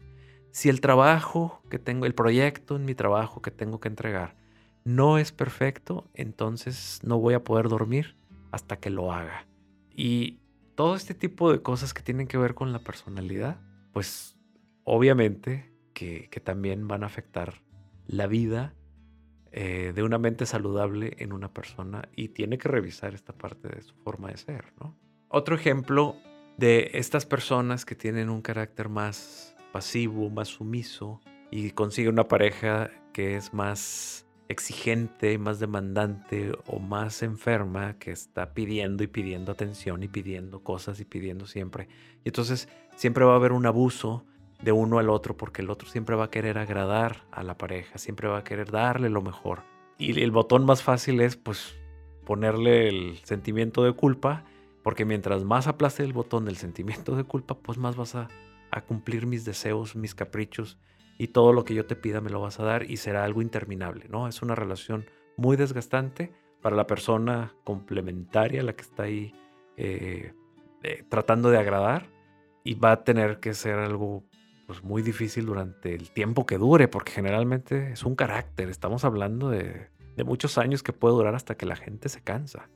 Si 0.51 0.69
el 0.69 0.81
trabajo 0.81 1.63
que 1.71 1.79
tengo, 1.79 2.07
el 2.07 2.15
proyecto 2.15 2.77
en 2.77 2.85
mi 2.85 2.95
trabajo 2.95 3.43
que 3.43 3.51
tengo 3.51 3.81
que 3.81 3.89
entregar 3.89 4.37
no 4.85 5.19
es 5.19 5.33
perfecto, 5.33 6.11
entonces 6.15 7.01
no 7.03 7.19
voy 7.19 7.35
a 7.35 7.43
poder 7.43 7.69
dormir 7.69 8.17
hasta 8.53 8.77
que 8.77 8.91
lo 8.91 9.13
haga. 9.13 9.47
Y 9.95 10.41
todo 10.75 10.95
este 10.95 11.15
tipo 11.15 11.51
de 11.51 11.63
cosas 11.63 11.95
que 11.95 12.03
tienen 12.03 12.27
que 12.27 12.39
ver 12.39 12.55
con 12.55 12.73
la 12.73 12.81
personalidad 12.81 13.59
pues 13.95 14.37
obviamente 14.83 15.73
que, 15.95 16.29
también 16.45 16.89
van 16.89 17.05
a 17.05 17.07
afectar 17.07 17.63
la 18.07 18.27
vida 18.27 18.75
eh, 19.53 19.93
de 19.95 20.03
una 20.03 20.19
mente 20.19 20.45
saludable 20.45 21.15
en 21.19 21.33
una 21.33 21.55
persona 21.55 22.09
y 22.15 22.31
tiene 22.31 22.59
que 22.59 22.69
revisar 22.69 23.15
esta 23.15 23.33
parte 23.33 23.69
de 23.69 23.81
su 23.81 23.95
forma 23.95 24.31
de 24.31 24.37
ser, 24.37 24.75
¿no? 24.81 24.99
Otro 25.29 25.55
ejemplo 25.55 26.17
de 26.57 26.91
estas 26.95 27.27
personas 27.27 27.85
que 27.85 27.95
tienen 27.95 28.31
un 28.31 28.43
carácter 28.43 28.89
más 28.89 29.57
pasivo, 29.73 30.31
más 30.31 30.49
sumiso 30.49 31.21
y 31.51 31.71
consigue 31.71 32.09
una 32.09 32.29
pareja 32.29 32.91
que 33.13 33.37
es 33.37 33.53
más 33.53 34.27
exigente, 34.49 35.39
más 35.39 35.59
demandante 35.59 36.53
o 36.67 36.79
más 36.79 37.23
enferma 37.23 37.99
que 37.99 38.11
está 38.11 38.53
pidiendo 38.55 39.03
y 39.03 39.07
pidiendo 39.07 39.53
atención 39.53 40.03
y 40.03 40.09
pidiendo 40.09 40.63
cosas 40.63 41.01
y 41.01 41.05
pidiendo 41.05 41.47
siempre. 41.47 41.89
Y 42.25 42.29
entonces 42.29 42.69
siempre 42.97 43.25
va 43.25 43.33
a 43.33 43.37
haber 43.37 43.53
un 43.53 43.67
abuso 43.67 44.25
de 44.63 44.73
uno 44.73 44.99
al 44.99 45.11
otro 45.11 45.37
porque 45.37 45.63
el 45.63 45.71
otro 45.71 45.89
siempre 45.89 46.15
va 46.15 46.25
a 46.25 46.31
querer 46.31 46.59
agradar 46.59 47.25
a 47.33 47.43
la 47.43 47.57
pareja, 47.57 47.99
siempre 47.99 48.29
va 48.29 48.39
a 48.39 48.45
querer 48.45 48.71
darle 48.71 49.09
lo 49.09 49.23
mejor. 49.23 49.63
Y 49.99 50.21
el 50.21 50.31
botón 50.31 50.65
más 50.65 50.83
fácil 50.83 51.21
es 51.21 51.37
pues 51.37 51.75
ponerle 52.25 52.89
el 52.89 53.19
sentimiento 53.25 53.85
de 53.85 53.93
culpa 53.93 54.45
porque 54.85 55.07
mientras 55.07 55.43
más 55.45 55.67
aplaste 55.67 56.05
el 56.05 56.13
botón 56.13 56.45
del 56.45 56.59
sentimiento 56.59 57.17
de 57.17 57.25
culpa 57.25 57.57
pues 57.57 57.79
más 57.79 57.97
vas 57.97 58.15
a, 58.15 58.29
cumplir 58.89 59.29
mis 59.29 59.45
deseos, 59.45 59.95
mis 59.95 60.17
caprichos 60.17 60.79
y 61.17 61.29
todo 61.29 61.53
lo 61.53 61.65
que 61.65 61.75
yo 61.75 61.87
te 61.87 61.95
pida 61.95 62.21
me 62.21 62.29
lo 62.29 62.41
vas 62.41 62.59
a 62.59 62.65
dar 62.65 62.91
y 62.91 62.97
será 62.97 63.23
algo 63.23 63.41
interminable, 63.41 64.07
¿no? 64.09 64.27
Es 64.27 64.43
una 64.43 64.57
relación 64.57 65.07
muy 65.37 65.57
desgastante 65.57 66.33
para 66.61 66.75
la 66.75 66.85
persona 66.89 67.55
complementaria, 67.63 68.65
la 68.65 68.73
que 68.73 68.83
está 68.83 69.05
ahí 69.05 69.33
eh, 69.77 70.33
eh, 70.83 71.05
tratando 71.09 71.51
de 71.51 71.59
agradar 71.59 72.09
y 72.65 72.75
va 72.75 72.91
a 72.91 73.05
tener 73.05 73.39
que 73.39 73.55
ser 73.55 73.79
algo 73.79 74.25
pues, 74.67 74.83
muy 74.83 75.03
difícil 75.03 75.47
durante 75.47 75.95
el 75.95 76.11
tiempo 76.11 76.47
que 76.47 76.59
dure, 76.59 76.89
porque 76.89 77.13
generalmente 77.13 77.93
es 77.93 78.03
un 78.03 78.17
carácter, 78.17 78.71
estamos 78.71 79.05
hablando 79.05 79.51
de 79.51 79.89
muchos 80.25 80.59
años 80.59 80.83
que 80.83 80.93
puede 80.93 81.15
durar 81.15 81.37
hasta 81.37 81.57
que 81.57 81.65
la 81.65 81.77
gente 81.77 82.09
se 82.09 82.23
cansa 82.23 82.69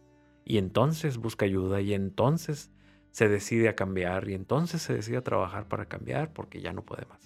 y 0.49 0.57
entonces 0.57 1.19
busca 1.19 1.45
ayuda 1.45 1.81
y 1.83 1.93
entonces 1.93 2.71
se 3.13 3.29
decide 3.29 3.69
a 3.69 3.77
cambiar 3.77 4.29
y 4.29 4.35
entonces 4.35 4.81
se 4.81 4.95
decide 4.95 5.19
a 5.19 5.23
trabajar 5.23 5.69
para 5.69 5.87
cambiar 5.87 6.33
porque 6.33 6.63
ya 6.63 6.73
no 6.73 6.83
puede 6.83 7.05
más. 7.07 7.21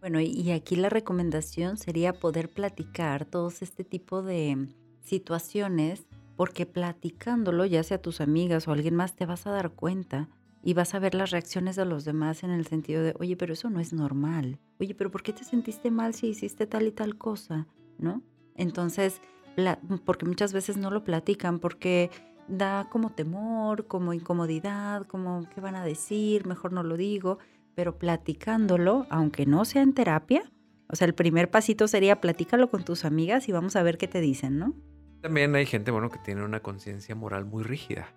Bueno, 0.00 0.20
y 0.20 0.50
aquí 0.52 0.76
la 0.76 0.90
recomendación 0.90 1.78
sería 1.78 2.12
poder 2.12 2.50
platicar 2.50 3.24
todos 3.24 3.62
este 3.62 3.84
tipo 3.84 4.22
de 4.22 4.68
situaciones, 5.00 6.06
porque 6.36 6.66
platicándolo, 6.66 7.64
ya 7.64 7.82
sea 7.82 8.00
tus 8.00 8.20
amigas 8.20 8.68
o 8.68 8.72
alguien 8.72 8.94
más, 8.94 9.16
te 9.16 9.26
vas 9.26 9.46
a 9.46 9.50
dar 9.50 9.70
cuenta 9.70 10.28
y 10.62 10.74
vas 10.74 10.94
a 10.94 10.98
ver 10.98 11.14
las 11.14 11.30
reacciones 11.30 11.74
de 11.74 11.86
los 11.86 12.04
demás 12.04 12.44
en 12.44 12.50
el 12.50 12.66
sentido 12.66 13.02
de, 13.02 13.14
oye, 13.18 13.36
pero 13.36 13.54
eso 13.54 13.70
no 13.70 13.80
es 13.80 13.92
normal. 13.92 14.58
Oye, 14.78 14.94
pero 14.94 15.10
¿por 15.10 15.22
qué 15.22 15.32
te 15.32 15.42
sentiste 15.42 15.90
mal 15.90 16.14
si 16.14 16.28
hiciste 16.28 16.66
tal 16.66 16.86
y 16.86 16.92
tal 16.92 17.16
cosa? 17.16 17.66
¿No? 17.98 18.22
Entonces, 18.54 19.20
porque 20.04 20.26
muchas 20.26 20.52
veces 20.52 20.76
no 20.76 20.90
lo 20.90 21.02
platican 21.02 21.58
porque 21.58 22.10
da 22.48 22.88
como 22.90 23.10
temor, 23.10 23.86
como 23.86 24.12
incomodidad, 24.12 25.06
como 25.06 25.48
qué 25.54 25.60
van 25.60 25.76
a 25.76 25.84
decir, 25.84 26.46
mejor 26.46 26.72
no 26.72 26.82
lo 26.82 26.96
digo 26.96 27.38
pero 27.78 27.96
platicándolo, 27.96 29.06
aunque 29.08 29.46
no 29.46 29.64
sea 29.64 29.82
en 29.82 29.94
terapia, 29.94 30.42
o 30.88 30.96
sea, 30.96 31.06
el 31.06 31.14
primer 31.14 31.48
pasito 31.48 31.86
sería 31.86 32.20
platícalo 32.20 32.70
con 32.70 32.84
tus 32.84 33.04
amigas 33.04 33.48
y 33.48 33.52
vamos 33.52 33.76
a 33.76 33.84
ver 33.84 33.98
qué 33.98 34.08
te 34.08 34.20
dicen, 34.20 34.58
¿no? 34.58 34.74
También 35.20 35.54
hay 35.54 35.64
gente, 35.64 35.92
bueno, 35.92 36.10
que 36.10 36.18
tiene 36.18 36.42
una 36.44 36.58
conciencia 36.58 37.14
moral 37.14 37.44
muy 37.44 37.62
rígida 37.62 38.12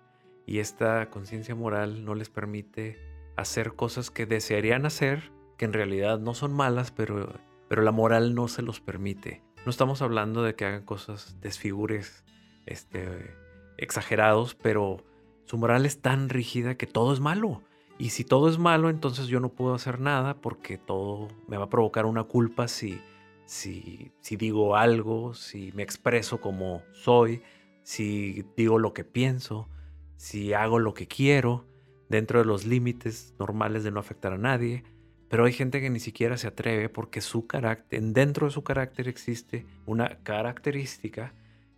y 0.46 0.58
esta 0.58 1.08
conciencia 1.10 1.54
moral 1.54 2.04
no 2.04 2.16
les 2.16 2.28
permite 2.28 2.98
hacer 3.36 3.74
cosas 3.74 4.10
que 4.10 4.26
desearían 4.26 4.84
hacer, 4.84 5.30
que 5.58 5.64
en 5.64 5.74
realidad 5.74 6.18
no 6.18 6.34
son 6.34 6.52
malas, 6.52 6.90
pero, 6.90 7.32
pero 7.68 7.82
la 7.82 7.92
moral 7.92 8.34
no 8.34 8.48
se 8.48 8.62
los 8.62 8.80
permite. 8.80 9.44
No 9.64 9.70
estamos 9.70 10.02
hablando 10.02 10.42
de 10.42 10.56
que 10.56 10.64
hagan 10.64 10.84
cosas 10.84 11.40
desfigures, 11.40 12.24
este, 12.66 13.32
exagerados, 13.76 14.54
pero 14.54 15.04
su 15.44 15.58
moral 15.58 15.86
es 15.86 16.00
tan 16.00 16.28
rígida 16.28 16.76
que 16.76 16.86
todo 16.86 17.12
es 17.12 17.20
malo. 17.20 17.62
Y 17.98 18.10
si 18.10 18.24
todo 18.24 18.48
es 18.48 18.58
malo, 18.58 18.90
entonces 18.90 19.26
yo 19.26 19.38
no 19.38 19.50
puedo 19.50 19.74
hacer 19.74 20.00
nada 20.00 20.40
porque 20.40 20.78
todo 20.78 21.28
me 21.46 21.56
va 21.56 21.64
a 21.64 21.70
provocar 21.70 22.06
una 22.06 22.24
culpa 22.24 22.66
si, 22.68 23.00
si, 23.44 24.12
si 24.20 24.36
digo 24.36 24.76
algo, 24.76 25.34
si 25.34 25.72
me 25.72 25.82
expreso 25.82 26.40
como 26.40 26.82
soy, 26.92 27.42
si 27.82 28.44
digo 28.56 28.78
lo 28.78 28.92
que 28.92 29.04
pienso, 29.04 29.68
si 30.16 30.52
hago 30.52 30.78
lo 30.78 30.94
que 30.94 31.06
quiero 31.06 31.66
dentro 32.08 32.38
de 32.38 32.44
los 32.44 32.66
límites 32.66 33.34
normales 33.38 33.84
de 33.84 33.90
no 33.90 34.00
afectar 34.00 34.32
a 34.32 34.38
nadie. 34.38 34.84
Pero 35.28 35.44
hay 35.44 35.52
gente 35.52 35.80
que 35.80 35.88
ni 35.88 36.00
siquiera 36.00 36.36
se 36.36 36.46
atreve 36.46 36.88
porque 36.88 37.20
su 37.20 37.46
carácter, 37.46 38.02
dentro 38.02 38.46
de 38.46 38.52
su 38.52 38.62
carácter 38.62 39.08
existe 39.08 39.64
una 39.86 40.18
característica 40.22 41.34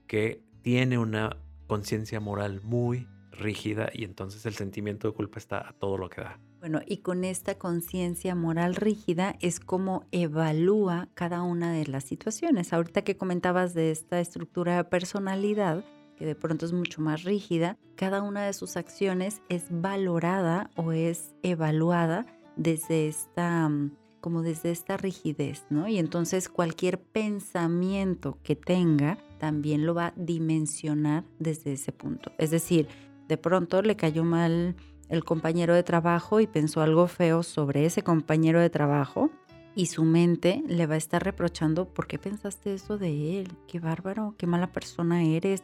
que 0.06 0.42
tiene 0.62 0.98
una 0.98 1.36
conciencia 1.66 2.20
moral 2.20 2.60
muy 2.62 3.08
rígida 3.30 3.90
y 3.92 4.04
entonces 4.04 4.46
el 4.46 4.54
sentimiento 4.54 5.08
de 5.08 5.14
culpa 5.14 5.38
está 5.38 5.68
a 5.68 5.72
todo 5.72 5.98
lo 5.98 6.08
que 6.08 6.20
da. 6.20 6.38
Bueno, 6.60 6.80
y 6.86 6.98
con 6.98 7.24
esta 7.24 7.58
conciencia 7.58 8.34
moral 8.34 8.74
rígida 8.74 9.36
es 9.40 9.60
como 9.60 10.06
evalúa 10.12 11.08
cada 11.14 11.42
una 11.42 11.72
de 11.72 11.86
las 11.86 12.04
situaciones. 12.04 12.72
Ahorita 12.72 13.02
que 13.02 13.16
comentabas 13.16 13.74
de 13.74 13.90
esta 13.90 14.18
estructura 14.20 14.76
de 14.76 14.84
personalidad, 14.84 15.84
que 16.16 16.24
de 16.24 16.34
pronto 16.34 16.64
es 16.64 16.72
mucho 16.72 17.02
más 17.02 17.24
rígida, 17.24 17.76
cada 17.96 18.22
una 18.22 18.44
de 18.44 18.52
sus 18.52 18.76
acciones 18.76 19.42
es 19.48 19.66
valorada 19.70 20.70
o 20.76 20.92
es 20.92 21.34
evaluada 21.42 22.24
desde 22.56 23.08
esta 23.08 23.68
mm, 23.68 23.96
como 24.20 24.40
desde 24.40 24.70
esta 24.70 24.96
rigidez, 24.96 25.66
¿no? 25.68 25.86
Y 25.86 25.98
entonces 25.98 26.48
cualquier 26.48 26.98
pensamiento 26.98 28.38
que 28.42 28.56
tenga 28.56 29.18
también 29.44 29.84
lo 29.84 29.92
va 29.92 30.06
a 30.06 30.12
dimensionar 30.16 31.22
desde 31.38 31.74
ese 31.74 31.92
punto. 31.92 32.32
Es 32.38 32.50
decir, 32.50 32.88
de 33.28 33.36
pronto 33.36 33.82
le 33.82 33.94
cayó 33.94 34.24
mal 34.24 34.74
el 35.10 35.22
compañero 35.22 35.74
de 35.74 35.82
trabajo 35.82 36.40
y 36.40 36.46
pensó 36.46 36.80
algo 36.80 37.08
feo 37.08 37.42
sobre 37.42 37.84
ese 37.84 38.00
compañero 38.00 38.58
de 38.58 38.70
trabajo 38.70 39.30
y 39.74 39.86
su 39.86 40.04
mente 40.04 40.62
le 40.66 40.86
va 40.86 40.94
a 40.94 40.96
estar 40.96 41.22
reprochando, 41.22 41.92
¿por 41.92 42.06
qué 42.06 42.18
pensaste 42.18 42.72
eso 42.72 42.96
de 42.96 43.40
él? 43.40 43.52
Qué 43.68 43.80
bárbaro, 43.80 44.34
qué 44.38 44.46
mala 44.46 44.72
persona 44.72 45.22
eres. 45.22 45.62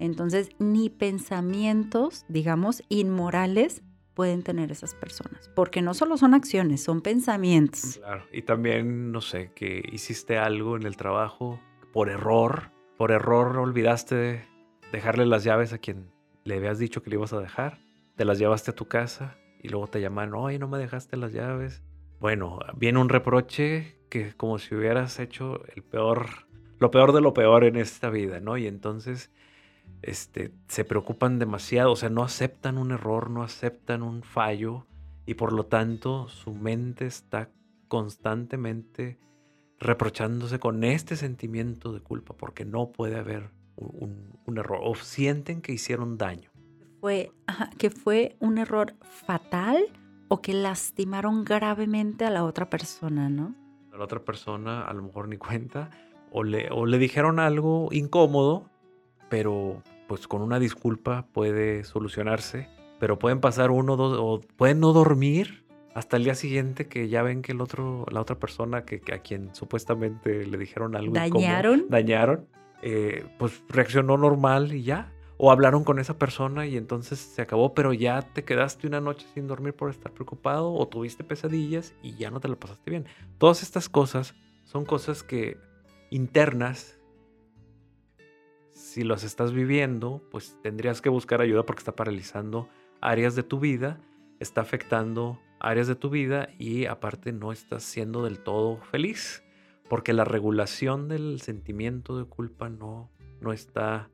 Entonces, 0.00 0.48
ni 0.58 0.90
pensamientos, 0.90 2.24
digamos, 2.28 2.82
inmorales 2.88 3.84
pueden 4.14 4.42
tener 4.42 4.72
esas 4.72 4.96
personas, 4.96 5.52
porque 5.54 5.82
no 5.82 5.94
solo 5.94 6.16
son 6.16 6.34
acciones, 6.34 6.82
son 6.82 7.00
pensamientos. 7.00 7.98
Claro, 7.98 8.24
y 8.32 8.42
también, 8.42 9.12
no 9.12 9.20
sé, 9.20 9.52
que 9.54 9.84
hiciste 9.92 10.36
algo 10.36 10.76
en 10.76 10.82
el 10.82 10.96
trabajo 10.96 11.60
por 11.92 12.08
error, 12.08 12.72
por 12.96 13.10
error 13.10 13.56
olvidaste 13.56 14.46
dejarle 14.92 15.26
las 15.26 15.44
llaves 15.44 15.72
a 15.72 15.78
quien 15.78 16.10
le 16.44 16.56
habías 16.56 16.78
dicho 16.78 17.02
que 17.02 17.10
le 17.10 17.16
ibas 17.16 17.32
a 17.32 17.40
dejar, 17.40 17.78
te 18.16 18.24
las 18.24 18.38
llevaste 18.38 18.70
a 18.70 18.74
tu 18.74 18.86
casa 18.86 19.36
y 19.62 19.68
luego 19.68 19.86
te 19.88 20.00
llaman, 20.00 20.34
oye, 20.34 20.58
no 20.58 20.68
me 20.68 20.78
dejaste 20.78 21.16
las 21.16 21.32
llaves 21.32 21.82
bueno, 22.24 22.58
viene 22.76 22.98
un 23.00 23.10
reproche 23.10 23.98
que 24.08 24.32
como 24.34 24.58
si 24.58 24.74
hubieras 24.74 25.18
hecho 25.18 25.60
el 25.74 25.82
peor, 25.82 26.46
lo 26.78 26.90
peor 26.90 27.12
de 27.12 27.20
lo 27.20 27.34
peor 27.34 27.64
en 27.64 27.76
esta 27.76 28.08
vida, 28.08 28.40
¿no? 28.40 28.56
Y 28.56 28.66
entonces 28.66 29.30
este, 30.00 30.54
se 30.68 30.86
preocupan 30.86 31.38
demasiado, 31.38 31.92
o 31.92 31.96
sea, 31.96 32.08
no 32.08 32.22
aceptan 32.22 32.78
un 32.78 32.92
error, 32.92 33.28
no 33.28 33.42
aceptan 33.42 34.02
un 34.02 34.22
fallo 34.22 34.86
y 35.26 35.34
por 35.34 35.52
lo 35.52 35.66
tanto 35.66 36.28
su 36.28 36.54
mente 36.54 37.04
está 37.04 37.50
constantemente 37.88 39.18
reprochándose 39.84 40.58
con 40.58 40.82
este 40.82 41.16
sentimiento 41.16 41.92
de 41.92 42.00
culpa 42.00 42.34
porque 42.36 42.64
no 42.64 42.90
puede 42.90 43.16
haber 43.16 43.50
un, 43.76 44.32
error 44.56 44.80
o 44.82 44.94
sienten 44.94 45.60
que 45.60 45.72
hicieron 45.72 46.16
daño. 46.16 46.50
Fue, 47.00 47.32
que 47.78 47.90
fue 47.90 48.36
un 48.40 48.58
error 48.58 48.94
fatal 49.00 49.84
o 50.28 50.40
que 50.40 50.54
lastimaron 50.54 51.44
gravemente 51.44 52.24
a 52.24 52.30
la 52.30 52.44
otra 52.44 52.70
persona, 52.70 53.28
¿no? 53.28 53.54
A 53.92 53.98
la 53.98 54.04
otra 54.04 54.24
persona 54.24 54.82
a 54.82 54.92
lo 54.94 55.02
mejor 55.02 55.28
ni 55.28 55.36
cuenta, 55.36 55.90
o 56.30 56.42
le, 56.42 56.70
o 56.70 56.86
le 56.86 56.98
dijeron 56.98 57.38
algo 57.38 57.88
incómodo, 57.92 58.70
pero 59.28 59.82
pues 60.08 60.26
con 60.26 60.42
una 60.42 60.58
disculpa 60.58 61.26
puede 61.32 61.84
solucionarse, 61.84 62.68
pero 62.98 63.18
pueden 63.18 63.40
pasar 63.40 63.70
uno, 63.70 63.96
dos, 63.96 64.16
o 64.18 64.40
pueden 64.56 64.80
no 64.80 64.92
dormir 64.92 65.63
hasta 65.94 66.16
el 66.16 66.24
día 66.24 66.34
siguiente 66.34 66.88
que 66.88 67.08
ya 67.08 67.22
ven 67.22 67.40
que 67.40 67.52
el 67.52 67.60
otro, 67.60 68.04
la 68.10 68.20
otra 68.20 68.38
persona 68.38 68.84
que, 68.84 69.00
a 69.12 69.18
quien 69.18 69.54
supuestamente 69.54 70.44
le 70.44 70.58
dijeron 70.58 70.96
algo 70.96 71.14
dañaron, 71.14 71.86
dañaron, 71.88 72.48
eh, 72.82 73.24
pues 73.38 73.62
reaccionó 73.68 74.18
normal 74.18 74.72
y 74.72 74.82
ya 74.82 75.12
o 75.36 75.50
hablaron 75.50 75.84
con 75.84 75.98
esa 75.98 76.18
persona 76.18 76.66
y 76.66 76.76
entonces 76.76 77.18
se 77.18 77.42
acabó, 77.42 77.74
pero 77.74 77.92
ya 77.92 78.22
te 78.22 78.44
quedaste 78.44 78.86
una 78.86 79.00
noche 79.00 79.26
sin 79.34 79.46
dormir 79.46 79.74
por 79.74 79.90
estar 79.90 80.12
preocupado 80.12 80.72
o 80.72 80.86
tuviste 80.86 81.24
pesadillas 81.24 81.94
y 82.02 82.14
ya 82.14 82.30
no 82.30 82.40
te 82.40 82.48
la 82.48 82.56
pasaste 82.56 82.90
bien. 82.90 83.06
Todas 83.38 83.62
estas 83.62 83.88
cosas 83.88 84.34
son 84.64 84.84
cosas 84.84 85.22
que 85.22 85.56
internas, 86.10 86.98
si 88.72 89.02
las 89.02 89.24
estás 89.24 89.52
viviendo, 89.52 90.22
pues 90.30 90.56
tendrías 90.62 91.00
que 91.00 91.08
buscar 91.08 91.40
ayuda 91.40 91.64
porque 91.64 91.80
está 91.80 91.96
paralizando 91.96 92.68
áreas 93.00 93.34
de 93.34 93.42
tu 93.42 93.58
vida, 93.58 94.00
está 94.40 94.60
afectando 94.60 95.40
áreas 95.68 95.86
de 95.86 95.96
tu 95.96 96.10
vida 96.10 96.48
y 96.58 96.86
aparte 96.86 97.32
no 97.32 97.52
estás 97.52 97.82
siendo 97.82 98.24
del 98.24 98.38
todo 98.38 98.78
feliz 98.78 99.44
porque 99.88 100.12
la 100.12 100.24
regulación 100.24 101.08
del 101.08 101.40
sentimiento 101.40 102.18
de 102.18 102.24
culpa 102.24 102.68
no, 102.68 103.10
no 103.40 103.52
está 103.52 104.10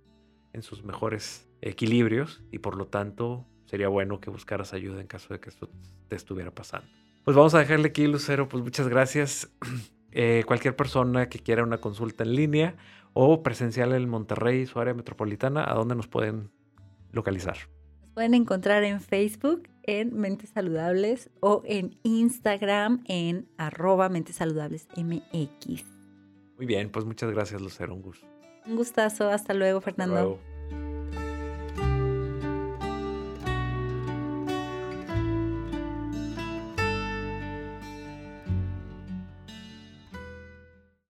en 0.52 0.62
sus 0.62 0.84
mejores 0.84 1.48
equilibrios 1.60 2.42
y 2.50 2.58
por 2.58 2.76
lo 2.76 2.86
tanto 2.86 3.46
sería 3.66 3.88
bueno 3.88 4.20
que 4.20 4.30
buscaras 4.30 4.72
ayuda 4.72 5.00
en 5.00 5.06
caso 5.06 5.32
de 5.32 5.40
que 5.40 5.48
esto 5.48 5.70
te 6.08 6.16
estuviera 6.16 6.50
pasando. 6.50 6.88
Pues 7.24 7.36
vamos 7.36 7.54
a 7.54 7.58
dejarle 7.60 7.88
aquí, 7.88 8.06
Lucero, 8.06 8.48
pues 8.48 8.64
muchas 8.64 8.88
gracias. 8.88 9.50
Eh, 10.12 10.42
cualquier 10.44 10.74
persona 10.74 11.28
que 11.28 11.38
quiera 11.38 11.62
una 11.62 11.78
consulta 11.78 12.24
en 12.24 12.34
línea 12.34 12.74
o 13.12 13.44
presencial 13.44 13.92
en 13.92 14.08
Monterrey, 14.08 14.66
su 14.66 14.80
área 14.80 14.92
metropolitana, 14.92 15.62
¿a 15.62 15.72
dónde 15.74 15.94
nos 15.94 16.08
pueden 16.08 16.50
localizar? 17.12 17.56
Nos 18.00 18.10
pueden 18.10 18.34
encontrar 18.34 18.82
en 18.82 19.00
Facebook 19.00 19.68
en 19.90 20.14
Mentes 20.14 20.50
Saludables 20.50 21.30
o 21.40 21.62
en 21.64 21.98
Instagram 22.02 23.02
en 23.06 23.48
arroba 23.56 24.08
Mentes 24.08 24.36
Saludables 24.36 24.86
MX. 24.96 25.84
Muy 26.56 26.66
bien, 26.66 26.90
pues 26.90 27.04
muchas 27.04 27.30
gracias, 27.30 27.60
Lucero, 27.60 27.94
un 27.94 28.02
gusto. 28.02 28.26
Un 28.66 28.76
gustazo. 28.76 29.28
Hasta 29.30 29.54
luego, 29.54 29.80
Fernando. 29.80 30.38